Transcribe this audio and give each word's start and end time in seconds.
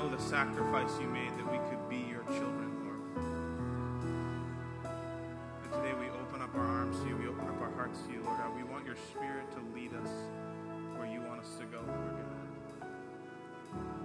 know 0.00 0.08
the 0.08 0.22
sacrifice 0.22 0.90
you 0.98 1.06
made 1.08 1.30
that 1.36 1.50
we 1.50 1.58
could 1.68 1.88
be 1.90 2.08
your 2.08 2.22
children, 2.24 2.72
Lord. 2.84 3.00
And 5.62 5.72
today 5.72 5.92
we 6.00 6.08
open 6.08 6.40
up 6.40 6.54
our 6.54 6.64
arms 6.64 6.98
to 7.00 7.08
you, 7.08 7.16
we 7.16 7.26
open 7.26 7.46
up 7.48 7.60
our 7.60 7.72
hearts 7.72 8.00
to 8.06 8.12
you, 8.12 8.22
Lord 8.24 8.38
God. 8.38 8.56
We 8.56 8.62
want 8.62 8.86
your 8.86 8.96
spirit 9.12 9.44
to 9.52 9.60
lead 9.74 9.92
us 9.92 10.08
where 10.96 11.06
you 11.06 11.20
want 11.20 11.42
us 11.42 11.54
to 11.58 11.66
go, 11.66 11.80
Lord 11.86 12.16
God. 12.16 12.88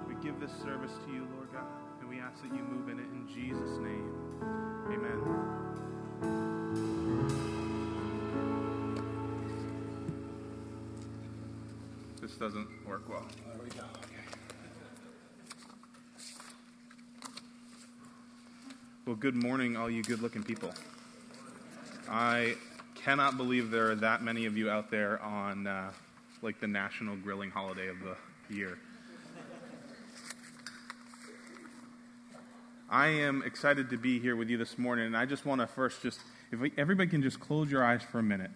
We 0.08 0.16
give 0.16 0.38
this 0.42 0.52
service 0.64 0.92
to 1.06 1.14
you, 1.14 1.28
Lord 1.36 1.54
God, 1.54 1.68
and 2.02 2.10
we 2.10 2.20
ask 2.20 2.42
that 2.44 2.54
you 2.54 2.64
move 2.64 2.90
in 2.90 3.00
it 3.00 3.08
in 3.14 3.26
Jesus' 3.34 3.78
name. 3.80 4.12
Amen. 4.92 5.22
This 12.22 12.36
doesn't 12.36 12.68
work 12.86 13.08
well. 13.08 13.26
There 13.54 13.64
we 13.64 13.70
go. 13.70 14.05
Well, 19.06 19.16
good 19.16 19.36
morning, 19.36 19.78
all 19.78 19.88
you 19.88 20.02
good 20.02 20.24
looking 20.24 20.42
people. 20.42 20.74
I 22.10 22.56
cannot 22.96 23.38
believe 23.38 23.70
there 23.70 23.92
are 23.92 23.96
that 23.98 24.24
many 24.24 24.48
of 24.48 24.58
you 24.58 24.68
out 24.68 24.90
there 24.90 25.22
on 25.22 25.68
uh, 25.68 25.92
like 26.42 26.60
the 26.60 26.66
national 26.66 27.16
grilling 27.18 27.52
holiday 27.52 27.88
of 27.88 27.98
the 28.00 28.16
year. 28.56 28.80
I 32.90 33.10
am 33.10 33.44
excited 33.46 33.92
to 33.92 33.98
be 33.98 34.20
here 34.20 34.36
with 34.36 34.50
you 34.50 34.58
this 34.58 34.76
morning, 34.80 35.06
and 35.06 35.16
I 35.16 35.28
just 35.28 35.46
want 35.46 35.62
to 35.62 35.68
first 35.68 36.02
just, 36.02 36.22
if 36.52 36.60
we, 36.60 36.74
everybody 36.76 37.08
can 37.08 37.22
just 37.22 37.40
close 37.40 37.70
your 37.70 37.86
eyes 37.86 38.02
for 38.02 38.18
a 38.18 38.24
minute. 38.24 38.50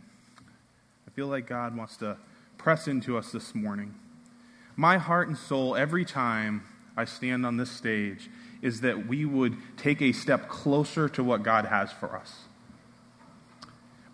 I 1.07 1.11
feel 1.11 1.27
like 1.27 1.45
God 1.45 1.77
wants 1.77 1.95
to 1.97 2.17
press 2.57 2.87
into 2.87 3.19
us 3.19 3.31
this 3.31 3.53
morning. 3.53 3.93
My 4.75 4.97
heart 4.97 5.27
and 5.27 5.37
soul, 5.37 5.75
every 5.75 6.05
time 6.05 6.63
I 6.97 7.05
stand 7.05 7.45
on 7.45 7.57
this 7.57 7.69
stage, 7.69 8.31
is 8.61 8.81
that 8.81 9.07
we 9.07 9.25
would 9.25 9.57
take 9.77 10.01
a 10.01 10.11
step 10.11 10.49
closer 10.49 11.07
to 11.09 11.23
what 11.23 11.43
God 11.43 11.65
has 11.65 11.91
for 11.91 12.15
us. 12.15 12.39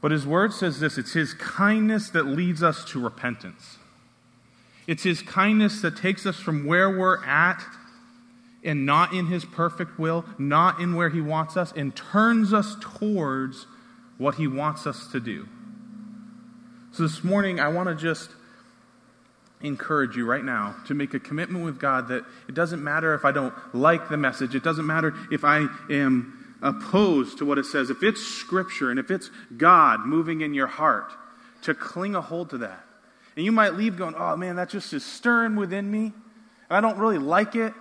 But 0.02 0.12
His 0.12 0.28
Word 0.28 0.54
says 0.54 0.80
this 0.80 0.98
it's 0.98 1.14
His 1.14 1.34
kindness 1.34 2.10
that 2.10 2.26
leads 2.26 2.62
us 2.62 2.86
to 2.86 3.00
repentance. 3.00 3.78
It's 4.88 5.04
His 5.04 5.22
kindness 5.22 5.82
that 5.82 5.98
takes 5.98 6.26
us 6.26 6.36
from 6.36 6.66
where 6.66 6.90
we're 6.90 7.24
at 7.26 7.64
and 8.64 8.86
not 8.86 9.14
in 9.14 9.28
His 9.28 9.46
perfect 9.46 9.98
will, 9.98 10.26
not 10.38 10.80
in 10.80 10.96
where 10.96 11.10
He 11.10 11.22
wants 11.22 11.58
us, 11.58 11.72
and 11.72 11.96
turns 11.96 12.54
us 12.54 12.76
towards 12.82 13.66
what 14.18 14.36
He 14.36 14.48
wants 14.48 14.86
us 14.86 15.08
to 15.12 15.20
do. 15.20 15.48
So 16.92 17.04
this 17.04 17.24
morning, 17.24 17.60
I 17.60 17.68
want 17.70 17.90
to 17.90 17.96
just 17.96 18.30
encourage 19.62 20.16
you 20.16 20.26
right 20.26 20.44
now 20.44 20.76
to 20.88 20.94
make 20.94 21.14
a 21.14 21.20
commitment 21.20 21.66
with 21.66 21.80
God 21.80 22.08
that 22.10 22.26
it 22.48 22.56
doesn't 22.56 22.84
matter 22.84 23.14
if 23.14 23.26
I 23.26 23.32
don't 23.32 23.54
like 23.74 24.10
the 24.10 24.18
message, 24.18 24.56
it 24.56 24.64
doesn't 24.64 24.86
matter 24.86 25.14
if 25.32 25.44
I 25.44 25.68
am 25.90 26.58
opposed 26.62 27.38
to 27.40 27.46
what 27.46 27.58
it 27.58 27.66
says. 27.66 27.90
If 27.90 28.04
it's 28.04 28.22
Scripture 28.22 28.90
and 28.90 29.00
if 29.00 29.12
it's 29.12 29.30
God 29.56 30.06
moving 30.06 30.42
in 30.42 30.54
your 30.54 30.68
heart, 30.68 31.12
to 31.64 31.74
cling 31.74 32.16
a 32.16 32.22
hold 32.22 32.52
to 32.52 32.60
that. 32.60 32.86
And 33.36 33.44
you 33.44 33.52
might 33.52 33.74
leave 33.74 33.98
going, 33.98 34.16
oh 34.16 34.36
man, 34.36 34.56
that 34.58 34.70
just 34.70 34.94
is 34.94 35.04
stirring 35.04 35.56
within 35.56 35.90
me. 35.90 36.14
I 36.70 36.80
don't 36.80 36.98
really 36.98 37.18
like 37.18 37.56
it, 37.56 37.74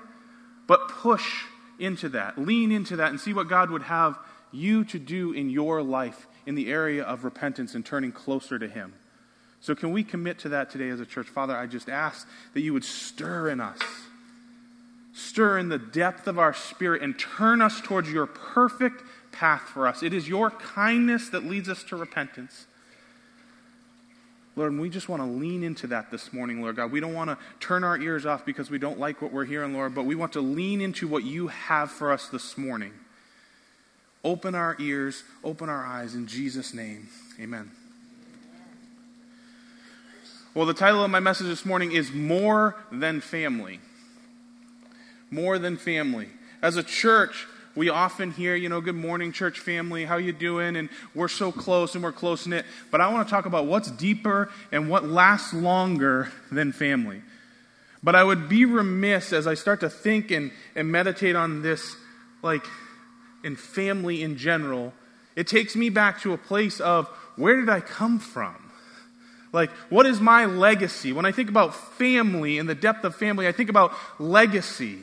but 0.67 0.89
push 0.89 1.45
into 1.79 2.09
that, 2.11 2.39
lean 2.39 2.73
into 2.73 2.97
that, 2.97 3.11
and 3.11 3.21
see 3.21 3.33
what 3.33 3.49
God 3.49 3.71
would 3.71 3.83
have 3.83 4.19
you 4.53 4.85
to 4.85 4.99
do 4.99 5.33
in 5.33 5.51
your 5.51 5.83
life 5.83 6.27
in 6.47 6.55
the 6.55 6.71
area 6.71 7.03
of 7.03 7.25
repentance 7.25 7.75
and 7.75 7.85
turning 7.85 8.13
closer 8.13 8.59
to 8.59 8.69
Him. 8.69 8.95
So, 9.65 9.75
can 9.75 9.93
we 9.93 10.05
commit 10.05 10.41
to 10.41 10.51
that 10.51 10.69
today 10.69 10.91
as 10.91 11.01
a 11.01 11.07
church? 11.07 11.27
Father, 11.27 11.57
I 11.57 11.65
just 11.65 11.89
ask 11.89 12.29
that 12.53 12.61
you 12.61 12.75
would 12.75 12.85
stir 12.85 13.49
in 13.49 13.63
us, 13.63 13.79
stir 15.15 15.57
in 15.57 15.71
the 15.71 15.79
depth 15.79 16.27
of 16.27 16.39
our 16.39 16.53
spirit, 16.53 17.01
and 17.01 17.19
turn 17.19 17.63
us 17.63 17.81
towards 17.81 18.13
your 18.13 18.27
perfect 18.27 19.03
path 19.33 19.63
for 19.63 19.87
us. 19.87 20.03
It 20.03 20.13
is 20.13 20.29
your 20.29 20.51
kindness 20.51 21.31
that 21.31 21.45
leads 21.47 21.71
us 21.71 21.83
to 21.85 21.97
repentance. 21.97 22.67
Lord, 24.55 24.73
and 24.73 24.83
we 24.83 24.91
just 24.91 25.09
want 25.09 25.23
to 25.23 25.27
lean 25.27 25.65
into 25.65 25.87
that 25.87 26.11
this 26.11 26.31
morning, 26.31 26.61
Lord 26.61 26.77
God. 26.77 26.93
We 26.93 27.01
don't 27.01 27.15
want 27.15 27.31
to 27.31 27.39
turn 27.59 27.85
our 27.85 27.97
ears 27.97 28.27
off 28.27 28.45
because 28.45 28.71
we 28.71 28.79
don't 28.79 28.99
like 28.99 29.23
what 29.23 29.33
we're 29.33 29.47
hearing, 29.47 29.73
Lord, 29.73 29.95
but 29.95 30.05
we 30.05 30.15
want 30.15 30.35
to 30.35 30.43
lean 30.43 30.83
into 30.83 31.09
what 31.09 31.25
you 31.25 31.49
have 31.49 31.91
for 31.91 32.13
us 32.13 32.29
this 32.29 32.59
morning. 32.59 32.93
Open 34.23 34.55
our 34.55 34.77
ears, 34.79 35.25
open 35.43 35.71
our 35.71 35.87
eyes 35.87 36.15
in 36.15 36.27
Jesus' 36.27 36.75
name. 36.75 37.09
Amen. 37.41 37.71
Well, 40.55 40.67
the 40.67 40.73
title 40.73 41.03
of 41.03 41.11
my 41.11 41.19
message 41.19 41.49
this 41.49 41.67
morning 41.67 41.91
is 41.91 42.13
More 42.13 42.77
Than 42.93 43.21
Family. 43.21 43.81
More 45.29 45.59
Than 45.59 45.77
Family. 45.77 46.29
As 46.63 46.77
a 46.77 46.85
church, 46.85 47.49
we 47.75 47.89
often 47.89 48.31
hear, 48.31 48.55
you 48.55 48.69
know, 48.69 48.81
good 48.81 48.95
morning, 48.95 49.33
church 49.33 49.59
family, 49.59 50.05
how 50.05 50.17
you 50.17 50.33
doing? 50.33 50.77
And 50.77 50.91
we're 51.13 51.27
so 51.27 51.51
close 51.51 51.97
and 51.97 52.05
we're 52.05 52.13
close 52.13 52.47
knit. 52.47 52.67
But 52.93 53.01
I 53.01 53.13
want 53.13 53.27
to 53.27 53.33
talk 53.33 53.47
about 53.47 53.67
what's 53.67 53.91
deeper 53.91 54.49
and 54.71 54.89
what 54.89 55.05
lasts 55.05 55.53
longer 55.53 56.31
than 56.53 56.71
family. 56.71 57.23
But 58.05 58.15
I 58.15 58.23
would 58.23 58.49
be 58.49 58.65
remiss 58.65 59.33
as 59.33 59.49
I 59.49 59.55
start 59.55 59.81
to 59.81 59.91
think 59.91 60.31
and, 60.31 60.53
and 60.77 60.87
meditate 60.87 61.35
on 61.35 61.63
this, 61.63 61.97
like, 62.43 62.65
in 63.43 63.57
family 63.57 64.23
in 64.23 64.37
general. 64.37 64.93
It 65.35 65.49
takes 65.49 65.75
me 65.75 65.89
back 65.89 66.21
to 66.21 66.33
a 66.33 66.39
place 66.39 66.79
of 66.79 67.09
where 67.35 67.57
did 67.57 67.69
I 67.69 67.81
come 67.81 68.21
from? 68.21 68.64
Like, 69.55 69.71
what 69.89 70.05
is 70.05 70.21
my 70.21 70.47
legacy? 70.47 71.13
When 71.13 71.25
I 71.25 71.31
think 71.31 71.49
about 71.49 71.77
family 71.77 72.59
and 72.59 72.69
the 72.69 72.75
depth 72.75 73.05
of 73.05 73.15
family, 73.15 73.47
I 73.47 73.53
think 73.53 73.71
about 73.71 73.93
legacy. 74.19 74.99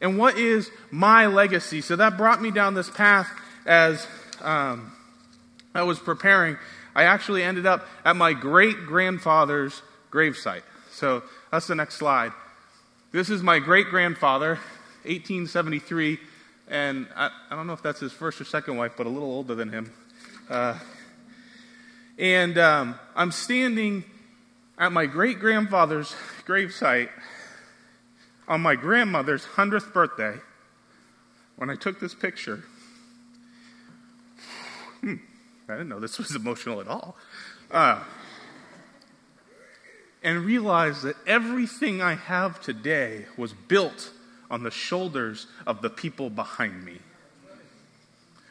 And 0.00 0.16
what 0.16 0.38
is 0.38 0.70
my 0.92 1.26
legacy? 1.26 1.80
So 1.80 1.96
that 1.96 2.16
brought 2.16 2.40
me 2.40 2.52
down 2.52 2.74
this 2.74 2.88
path 2.88 3.28
as 3.66 4.06
um, 4.40 4.92
I 5.74 5.82
was 5.82 5.98
preparing. 5.98 6.56
I 6.94 7.02
actually 7.02 7.42
ended 7.42 7.66
up 7.66 7.84
at 8.04 8.14
my 8.14 8.32
great 8.32 8.86
grandfather's 8.86 9.82
gravesite. 10.12 10.62
So 10.92 11.24
that's 11.50 11.66
the 11.66 11.74
next 11.74 11.96
slide. 11.96 12.30
This 13.10 13.28
is 13.28 13.42
my 13.42 13.58
great 13.58 13.88
grandfather, 13.88 14.50
1873, 15.02 16.18
and 16.68 17.08
I, 17.16 17.28
I, 17.50 17.56
don't 17.56 17.66
know 17.66 17.72
if 17.72 17.82
that's 17.82 18.00
his 18.00 18.12
first 18.12 18.40
or 18.40 18.44
second 18.44 18.76
wife, 18.76 18.92
but 18.96 19.06
a 19.06 19.10
little 19.10 19.30
older 19.30 19.56
than 19.56 19.70
him. 19.70 19.92
Uh, 20.48 20.78
and 22.18 22.58
um, 22.58 22.98
I'm 23.16 23.32
standing 23.32 24.04
at 24.78 24.92
my 24.92 25.06
great 25.06 25.38
grandfather's 25.38 26.14
gravesite 26.46 27.08
on 28.46 28.60
my 28.60 28.76
grandmother's 28.76 29.44
100th 29.44 29.92
birthday 29.92 30.36
when 31.56 31.70
I 31.70 31.76
took 31.76 32.00
this 32.00 32.14
picture. 32.14 32.64
Hmm, 35.00 35.14
I 35.68 35.72
didn't 35.72 35.88
know 35.88 36.00
this 36.00 36.18
was 36.18 36.34
emotional 36.34 36.80
at 36.80 36.88
all. 36.88 37.16
Uh, 37.70 38.02
and 40.22 40.44
realized 40.44 41.02
that 41.02 41.16
everything 41.26 42.00
I 42.00 42.14
have 42.14 42.60
today 42.60 43.26
was 43.36 43.52
built 43.52 44.10
on 44.50 44.62
the 44.62 44.70
shoulders 44.70 45.46
of 45.66 45.82
the 45.82 45.90
people 45.90 46.30
behind 46.30 46.84
me. 46.84 46.98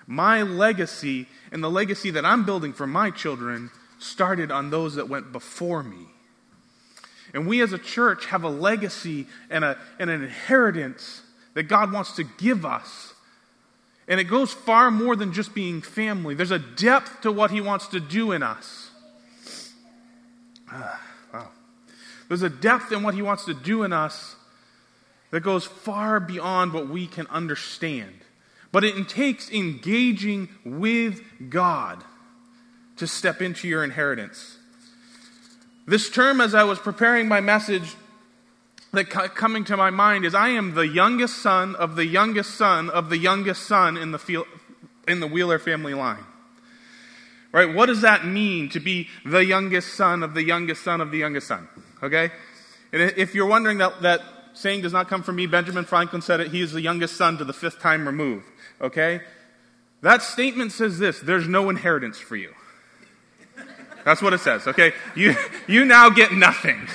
My 0.07 0.41
legacy 0.41 1.27
and 1.51 1.63
the 1.63 1.69
legacy 1.69 2.11
that 2.11 2.25
I'm 2.25 2.45
building 2.45 2.73
for 2.73 2.87
my 2.87 3.11
children 3.11 3.71
started 3.99 4.51
on 4.51 4.69
those 4.69 4.95
that 4.95 5.07
went 5.07 5.31
before 5.31 5.83
me. 5.83 6.07
And 7.33 7.47
we 7.47 7.61
as 7.61 7.73
a 7.73 7.77
church 7.77 8.27
have 8.27 8.43
a 8.43 8.49
legacy 8.49 9.27
and, 9.49 9.63
a, 9.63 9.77
and 9.99 10.09
an 10.09 10.23
inheritance 10.23 11.21
that 11.53 11.63
God 11.63 11.91
wants 11.91 12.15
to 12.17 12.23
give 12.23 12.65
us. 12.65 13.13
And 14.07 14.19
it 14.19 14.25
goes 14.25 14.51
far 14.51 14.91
more 14.91 15.15
than 15.15 15.33
just 15.33 15.55
being 15.55 15.81
family, 15.81 16.35
there's 16.35 16.51
a 16.51 16.59
depth 16.59 17.21
to 17.21 17.31
what 17.31 17.51
He 17.51 17.61
wants 17.61 17.87
to 17.87 17.99
do 17.99 18.31
in 18.31 18.43
us. 18.43 18.91
Ah, 20.69 21.01
wow. 21.33 21.47
There's 22.27 22.41
a 22.41 22.49
depth 22.49 22.91
in 22.91 23.03
what 23.03 23.13
He 23.13 23.21
wants 23.21 23.45
to 23.45 23.53
do 23.53 23.83
in 23.83 23.93
us 23.93 24.35
that 25.31 25.41
goes 25.41 25.65
far 25.65 26.19
beyond 26.19 26.73
what 26.73 26.89
we 26.89 27.07
can 27.07 27.25
understand. 27.27 28.13
But 28.73 28.83
it 28.83 29.07
takes 29.07 29.51
engaging 29.51 30.49
with 30.65 31.21
God 31.49 32.03
to 32.97 33.07
step 33.07 33.41
into 33.41 33.67
your 33.67 33.83
inheritance. 33.83 34.57
This 35.85 36.09
term, 36.09 36.41
as 36.41 36.55
I 36.55 36.63
was 36.63 36.79
preparing 36.79 37.27
my 37.27 37.39
message, 37.39 37.95
that 38.93 39.09
coming 39.09 39.63
to 39.65 39.77
my 39.77 39.91
mind 39.91 40.25
is 40.25 40.33
I 40.33 40.49
am 40.49 40.73
the 40.73 40.87
youngest 40.87 41.37
son 41.37 41.75
of 41.75 41.95
the 41.95 42.05
youngest 42.05 42.55
son 42.55 42.89
of 42.89 43.09
the 43.09 43.17
youngest 43.17 43.63
son 43.63 43.95
in 43.95 44.11
the, 44.11 44.19
field, 44.19 44.47
in 45.07 45.19
the 45.19 45.27
Wheeler 45.27 45.59
family 45.59 45.93
line. 45.93 46.23
Right? 47.51 47.71
What 47.71 47.85
does 47.85 48.01
that 48.01 48.25
mean 48.25 48.69
to 48.69 48.79
be 48.79 49.07
the 49.23 49.45
youngest 49.45 49.93
son 49.93 50.23
of 50.23 50.33
the 50.33 50.43
youngest 50.43 50.83
son 50.83 50.99
of 50.99 51.11
the 51.11 51.19
youngest 51.19 51.47
son? 51.47 51.67
Okay? 52.01 52.31
And 52.91 53.13
if 53.17 53.35
you're 53.35 53.45
wondering 53.45 53.77
that, 53.79 54.01
that 54.01 54.21
saying 54.53 54.81
does 54.81 54.93
not 54.93 55.09
come 55.09 55.21
from 55.21 55.35
me, 55.35 55.45
Benjamin 55.45 55.85
Franklin 55.85 56.23
said 56.23 56.39
it, 56.39 56.49
he 56.49 56.61
is 56.61 56.71
the 56.71 56.81
youngest 56.81 57.17
son 57.17 57.37
to 57.37 57.45
the 57.45 57.53
fifth 57.53 57.79
time 57.79 58.07
removed. 58.07 58.47
Okay? 58.83 59.21
That 60.01 60.21
statement 60.21 60.73
says 60.73 60.99
this 60.99 61.21
there's 61.21 61.47
no 61.47 61.69
inheritance 61.69 62.19
for 62.19 62.35
you. 62.35 62.53
That's 64.03 64.21
what 64.21 64.33
it 64.33 64.39
says, 64.39 64.67
okay? 64.67 64.91
You, 65.15 65.33
you 65.65 65.85
now 65.85 66.09
get 66.09 66.33
nothing. 66.33 66.87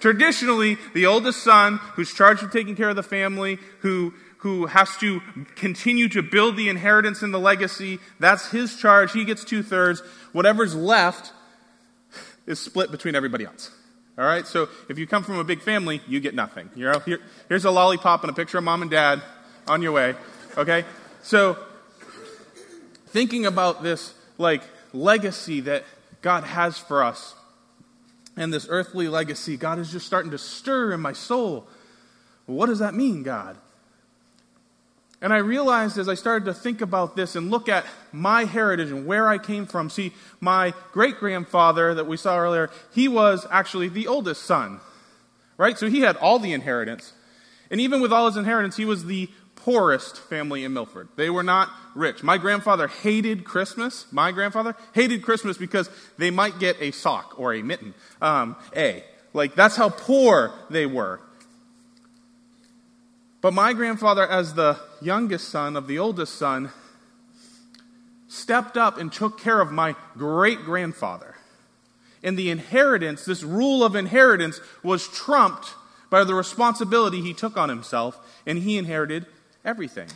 Traditionally, 0.00 0.78
the 0.94 1.04
oldest 1.04 1.42
son, 1.42 1.76
who's 1.94 2.14
charged 2.14 2.40
with 2.40 2.50
taking 2.50 2.74
care 2.74 2.88
of 2.88 2.96
the 2.96 3.02
family, 3.02 3.58
who, 3.80 4.14
who 4.38 4.64
has 4.64 4.96
to 4.96 5.20
continue 5.56 6.08
to 6.08 6.22
build 6.22 6.56
the 6.56 6.70
inheritance 6.70 7.20
and 7.20 7.34
the 7.34 7.38
legacy, 7.38 7.98
that's 8.18 8.50
his 8.50 8.74
charge. 8.76 9.12
He 9.12 9.26
gets 9.26 9.44
two 9.44 9.62
thirds. 9.62 10.00
Whatever's 10.32 10.74
left 10.74 11.34
is 12.46 12.58
split 12.58 12.90
between 12.90 13.14
everybody 13.14 13.44
else. 13.44 13.70
All 14.16 14.24
right? 14.24 14.46
So 14.46 14.70
if 14.88 14.98
you 14.98 15.06
come 15.06 15.22
from 15.22 15.38
a 15.38 15.44
big 15.44 15.60
family, 15.60 16.00
you 16.08 16.20
get 16.20 16.34
nothing. 16.34 16.70
You 16.74 16.86
know, 16.86 16.98
here, 17.00 17.20
here's 17.50 17.66
a 17.66 17.70
lollipop 17.70 18.22
and 18.22 18.30
a 18.30 18.34
picture 18.34 18.56
of 18.56 18.64
mom 18.64 18.80
and 18.80 18.90
dad 18.90 19.20
on 19.70 19.82
your 19.82 19.92
way. 19.92 20.14
Okay? 20.58 20.84
So 21.22 21.56
thinking 23.06 23.46
about 23.46 23.82
this, 23.82 24.12
like, 24.36 24.62
legacy 24.92 25.60
that 25.60 25.84
God 26.22 26.44
has 26.44 26.76
for 26.76 27.04
us 27.04 27.34
and 28.36 28.52
this 28.52 28.66
earthly 28.68 29.08
legacy, 29.08 29.56
God 29.56 29.78
is 29.78 29.92
just 29.92 30.06
starting 30.06 30.32
to 30.32 30.38
stir 30.38 30.92
in 30.92 31.00
my 31.00 31.12
soul. 31.12 31.66
what 32.46 32.66
does 32.66 32.80
that 32.80 32.94
mean, 32.94 33.22
God? 33.22 33.56
And 35.22 35.32
I 35.32 35.36
realized 35.36 35.98
as 35.98 36.08
I 36.08 36.14
started 36.14 36.46
to 36.46 36.54
think 36.54 36.80
about 36.80 37.14
this 37.14 37.36
and 37.36 37.50
look 37.50 37.68
at 37.68 37.84
my 38.10 38.44
heritage 38.44 38.90
and 38.90 39.06
where 39.06 39.28
I 39.28 39.38
came 39.38 39.66
from. 39.66 39.88
See, 39.88 40.12
my 40.40 40.72
great 40.92 41.18
grandfather 41.18 41.94
that 41.94 42.06
we 42.06 42.16
saw 42.16 42.38
earlier, 42.38 42.70
he 42.92 43.06
was 43.06 43.46
actually 43.50 43.88
the 43.88 44.08
oldest 44.08 44.42
son, 44.42 44.80
right? 45.58 45.78
So 45.78 45.88
he 45.88 46.00
had 46.00 46.16
all 46.16 46.40
the 46.40 46.52
inheritance. 46.52 47.12
And 47.70 47.80
even 47.80 48.00
with 48.00 48.12
all 48.12 48.26
his 48.26 48.36
inheritance, 48.36 48.76
he 48.76 48.84
was 48.84 49.04
the 49.04 49.28
poorest 49.64 50.18
family 50.18 50.64
in 50.64 50.72
Milford. 50.72 51.08
They 51.16 51.30
were 51.30 51.42
not 51.42 51.70
rich. 51.94 52.22
My 52.22 52.38
grandfather 52.38 52.88
hated 52.88 53.44
Christmas. 53.44 54.06
My 54.10 54.32
grandfather 54.32 54.74
hated 54.94 55.22
Christmas 55.22 55.56
because 55.58 55.90
they 56.18 56.30
might 56.30 56.58
get 56.58 56.76
a 56.80 56.90
sock 56.90 57.38
or 57.38 57.54
a 57.54 57.62
mitten. 57.62 57.94
Um, 58.20 58.56
a. 58.74 59.04
Like, 59.32 59.54
that's 59.54 59.76
how 59.76 59.90
poor 59.90 60.52
they 60.70 60.86
were. 60.86 61.20
But 63.40 63.54
my 63.54 63.72
grandfather, 63.72 64.26
as 64.26 64.54
the 64.54 64.78
youngest 65.00 65.48
son 65.48 65.76
of 65.76 65.86
the 65.86 65.98
oldest 65.98 66.34
son, 66.34 66.70
stepped 68.28 68.76
up 68.76 68.98
and 68.98 69.12
took 69.12 69.38
care 69.40 69.60
of 69.60 69.72
my 69.72 69.94
great 70.16 70.62
grandfather. 70.64 71.36
And 72.22 72.38
the 72.38 72.50
inheritance, 72.50 73.24
this 73.24 73.42
rule 73.42 73.82
of 73.82 73.96
inheritance, 73.96 74.60
was 74.82 75.08
trumped 75.08 75.74
by 76.10 76.24
the 76.24 76.34
responsibility 76.34 77.22
he 77.22 77.32
took 77.32 77.56
on 77.56 77.68
himself, 77.68 78.18
and 78.44 78.58
he 78.58 78.76
inherited 78.76 79.26
everything. 79.64 80.08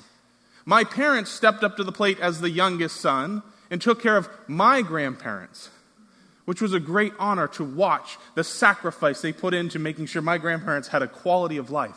My 0.65 0.85
parents 0.85 1.31
stepped 1.31 1.63
up 1.63 1.77
to 1.77 1.85
the 1.85 1.93
plate 1.93 2.19
as 2.21 2.41
the 2.41 2.51
youngest 2.51 3.01
son 3.01 3.43
and 3.71 3.81
took 3.81 4.03
care 4.03 4.17
of 4.17 4.29
my 4.47 4.83
grandparents, 4.83 5.71
which 6.45 6.63
was 6.63 6.73
a 6.73 6.81
great 6.81 7.13
honor 7.19 7.49
to 7.49 7.65
watch 7.65 8.19
the 8.35 8.45
sacrifice 8.45 9.21
they 9.21 9.33
put 9.33 9.55
into 9.55 9.79
making 9.79 10.07
sure 10.07 10.23
my 10.23 10.39
grandparents 10.39 10.89
had 10.89 11.03
a 11.03 11.09
quality 11.09 11.57
of 11.57 11.71
life. 11.71 11.97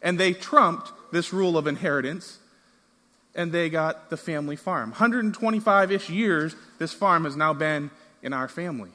And 0.00 0.18
they 0.18 0.32
trumped 0.32 0.90
this 1.12 1.32
rule 1.32 1.56
of 1.56 1.66
inheritance, 1.66 2.38
and 3.34 3.52
they 3.52 3.70
got 3.70 4.10
the 4.10 4.16
family 4.16 4.56
farm. 4.56 4.90
125 4.90 5.92
ish 5.92 6.10
years, 6.10 6.56
this 6.78 6.92
farm 6.92 7.24
has 7.24 7.36
now 7.36 7.52
been 7.52 7.90
in 8.22 8.32
our 8.32 8.48
family. 8.48 8.90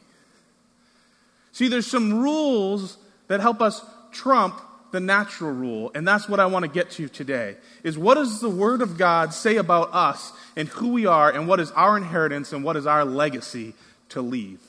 See, 1.53 1.69
there's 1.69 1.87
some 1.87 2.21
rules 2.21 2.97
that 3.29 3.39
help 3.39 3.61
us 3.61 3.83
trump 4.11 4.59
the 4.91 4.99
natural 4.99 5.51
rule, 5.51 5.91
and 5.93 6.07
that's 6.07 6.29
what 6.29 6.39
I 6.39 6.45
want 6.45 6.63
to 6.63 6.71
get 6.71 6.91
to 6.91 7.09
today. 7.09 7.57
Is 7.83 7.97
what 7.97 8.15
does 8.15 8.39
the 8.39 8.49
Word 8.49 8.81
of 8.81 8.97
God 8.97 9.33
say 9.33 9.57
about 9.57 9.93
us 9.93 10.31
and 10.55 10.67
who 10.69 10.89
we 10.89 11.05
are, 11.05 11.29
and 11.29 11.47
what 11.47 11.59
is 11.59 11.71
our 11.71 11.97
inheritance 11.97 12.53
and 12.53 12.63
what 12.63 12.75
is 12.75 12.87
our 12.87 13.03
legacy 13.03 13.73
to 14.09 14.21
leave? 14.21 14.59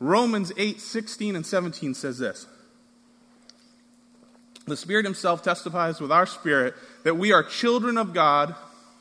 Romans 0.00 0.52
8, 0.56 0.80
16 0.80 1.36
and 1.36 1.46
17 1.46 1.94
says 1.94 2.18
this. 2.18 2.46
The 4.66 4.76
Spirit 4.76 5.04
Himself 5.04 5.42
testifies 5.42 6.00
with 6.00 6.10
our 6.10 6.26
spirit 6.26 6.74
that 7.04 7.16
we 7.16 7.32
are 7.32 7.42
children 7.42 7.98
of 7.98 8.14
God, 8.14 8.54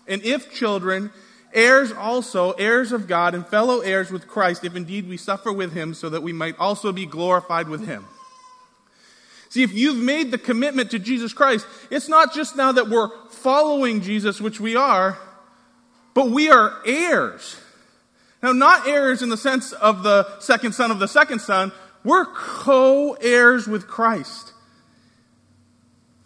and 0.07 0.21
if 0.23 0.53
children, 0.53 1.11
heirs 1.53 1.91
also, 1.91 2.51
heirs 2.51 2.91
of 2.91 3.07
God, 3.07 3.33
and 3.33 3.45
fellow 3.47 3.79
heirs 3.79 4.11
with 4.11 4.27
Christ, 4.27 4.65
if 4.65 4.75
indeed 4.75 5.07
we 5.07 5.17
suffer 5.17 5.53
with 5.53 5.73
Him, 5.73 5.93
so 5.93 6.09
that 6.09 6.23
we 6.23 6.33
might 6.33 6.57
also 6.59 6.91
be 6.91 7.05
glorified 7.05 7.69
with 7.69 7.85
Him. 7.85 8.05
See, 9.53 9.61
if 9.61 9.71
you've 9.71 9.97
made 9.97 10.31
the 10.31 10.39
commitment 10.39 10.89
to 10.89 10.97
Jesus 10.97 11.31
Christ, 11.31 11.67
it's 11.91 12.09
not 12.09 12.33
just 12.33 12.55
now 12.55 12.71
that 12.71 12.89
we're 12.89 13.11
following 13.29 14.01
Jesus, 14.01 14.41
which 14.41 14.59
we 14.59 14.75
are, 14.75 15.15
but 16.15 16.31
we 16.31 16.49
are 16.49 16.81
heirs. 16.87 17.57
Now, 18.41 18.51
not 18.51 18.87
heirs 18.87 19.21
in 19.21 19.29
the 19.29 19.37
sense 19.37 19.71
of 19.73 20.01
the 20.01 20.39
second 20.39 20.73
son 20.73 20.89
of 20.89 20.97
the 20.97 21.07
second 21.07 21.37
son, 21.37 21.71
we're 22.03 22.25
co 22.25 23.13
heirs 23.21 23.67
with 23.67 23.85
Christ. 23.85 24.53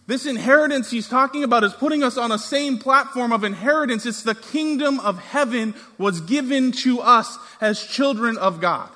This 0.05 0.25
inheritance 0.25 0.89
he's 0.89 1.09
talking 1.09 1.43
about 1.43 1.65
is 1.65 1.73
putting 1.73 2.03
us 2.03 2.17
on 2.17 2.31
a 2.31 2.39
same 2.39 2.77
platform 2.77 3.33
of 3.33 3.43
inheritance. 3.43 4.05
It's 4.05 4.23
the 4.23 4.35
kingdom 4.35 5.01
of 5.01 5.19
heaven 5.19 5.75
was 5.97 6.21
given 6.21 6.71
to 6.83 7.01
us 7.01 7.37
as 7.59 7.83
children 7.83 8.37
of 8.37 8.61
God. 8.61 8.89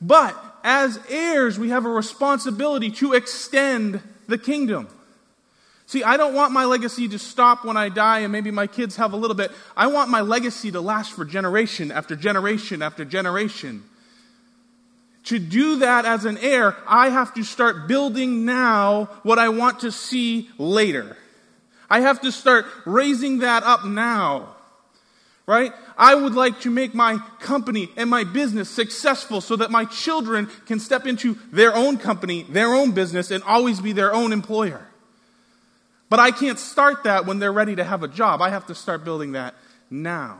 But 0.00 0.36
as 0.62 0.98
heirs, 1.08 1.58
we 1.58 1.70
have 1.70 1.84
a 1.84 1.90
responsibility 1.90 2.90
to 2.92 3.12
extend 3.12 4.00
the 4.26 4.38
kingdom. 4.38 4.88
See, 5.86 6.02
I 6.02 6.16
don't 6.16 6.34
want 6.34 6.52
my 6.52 6.64
legacy 6.64 7.08
to 7.08 7.18
stop 7.18 7.64
when 7.64 7.76
I 7.76 7.88
die 7.88 8.20
and 8.20 8.32
maybe 8.32 8.50
my 8.50 8.66
kids 8.66 8.96
have 8.96 9.12
a 9.12 9.16
little 9.16 9.36
bit. 9.36 9.52
I 9.76 9.86
want 9.86 10.10
my 10.10 10.20
legacy 10.20 10.72
to 10.72 10.80
last 10.80 11.12
for 11.12 11.24
generation 11.24 11.92
after 11.92 12.16
generation 12.16 12.82
after 12.82 13.04
generation. 13.04 13.84
To 15.26 15.38
do 15.38 15.76
that 15.76 16.04
as 16.04 16.24
an 16.24 16.38
heir, 16.38 16.76
I 16.86 17.08
have 17.08 17.34
to 17.34 17.44
start 17.44 17.86
building 17.86 18.44
now 18.44 19.04
what 19.22 19.38
I 19.38 19.48
want 19.48 19.80
to 19.80 19.92
see 19.92 20.50
later. 20.58 21.16
I 21.88 22.00
have 22.00 22.20
to 22.22 22.32
start 22.32 22.66
raising 22.84 23.38
that 23.38 23.62
up 23.62 23.84
now 23.84 24.55
right? 25.46 25.72
I 25.96 26.14
would 26.14 26.34
like 26.34 26.60
to 26.62 26.70
make 26.70 26.94
my 26.94 27.18
company 27.40 27.88
and 27.96 28.10
my 28.10 28.24
business 28.24 28.68
successful 28.68 29.40
so 29.40 29.56
that 29.56 29.70
my 29.70 29.84
children 29.84 30.48
can 30.66 30.80
step 30.80 31.06
into 31.06 31.38
their 31.52 31.74
own 31.74 31.98
company, 31.98 32.42
their 32.48 32.74
own 32.74 32.92
business, 32.92 33.30
and 33.30 33.42
always 33.44 33.80
be 33.80 33.92
their 33.92 34.12
own 34.12 34.32
employer. 34.32 34.86
But 36.08 36.20
I 36.20 36.30
can't 36.30 36.58
start 36.58 37.04
that 37.04 37.26
when 37.26 37.38
they're 37.38 37.52
ready 37.52 37.76
to 37.76 37.84
have 37.84 38.02
a 38.02 38.08
job. 38.08 38.42
I 38.42 38.50
have 38.50 38.66
to 38.66 38.74
start 38.74 39.04
building 39.04 39.32
that 39.32 39.54
now. 39.90 40.38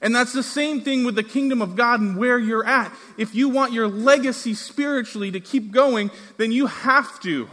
And 0.00 0.14
that's 0.14 0.32
the 0.32 0.42
same 0.42 0.82
thing 0.82 1.04
with 1.04 1.16
the 1.16 1.22
kingdom 1.22 1.60
of 1.60 1.74
God 1.74 2.00
and 2.00 2.16
where 2.16 2.38
you're 2.38 2.66
at. 2.66 2.92
If 3.16 3.34
you 3.34 3.48
want 3.48 3.72
your 3.72 3.88
legacy 3.88 4.54
spiritually 4.54 5.30
to 5.32 5.40
keep 5.40 5.72
going, 5.72 6.10
then 6.36 6.52
you 6.52 6.66
have 6.66 7.20
to 7.20 7.48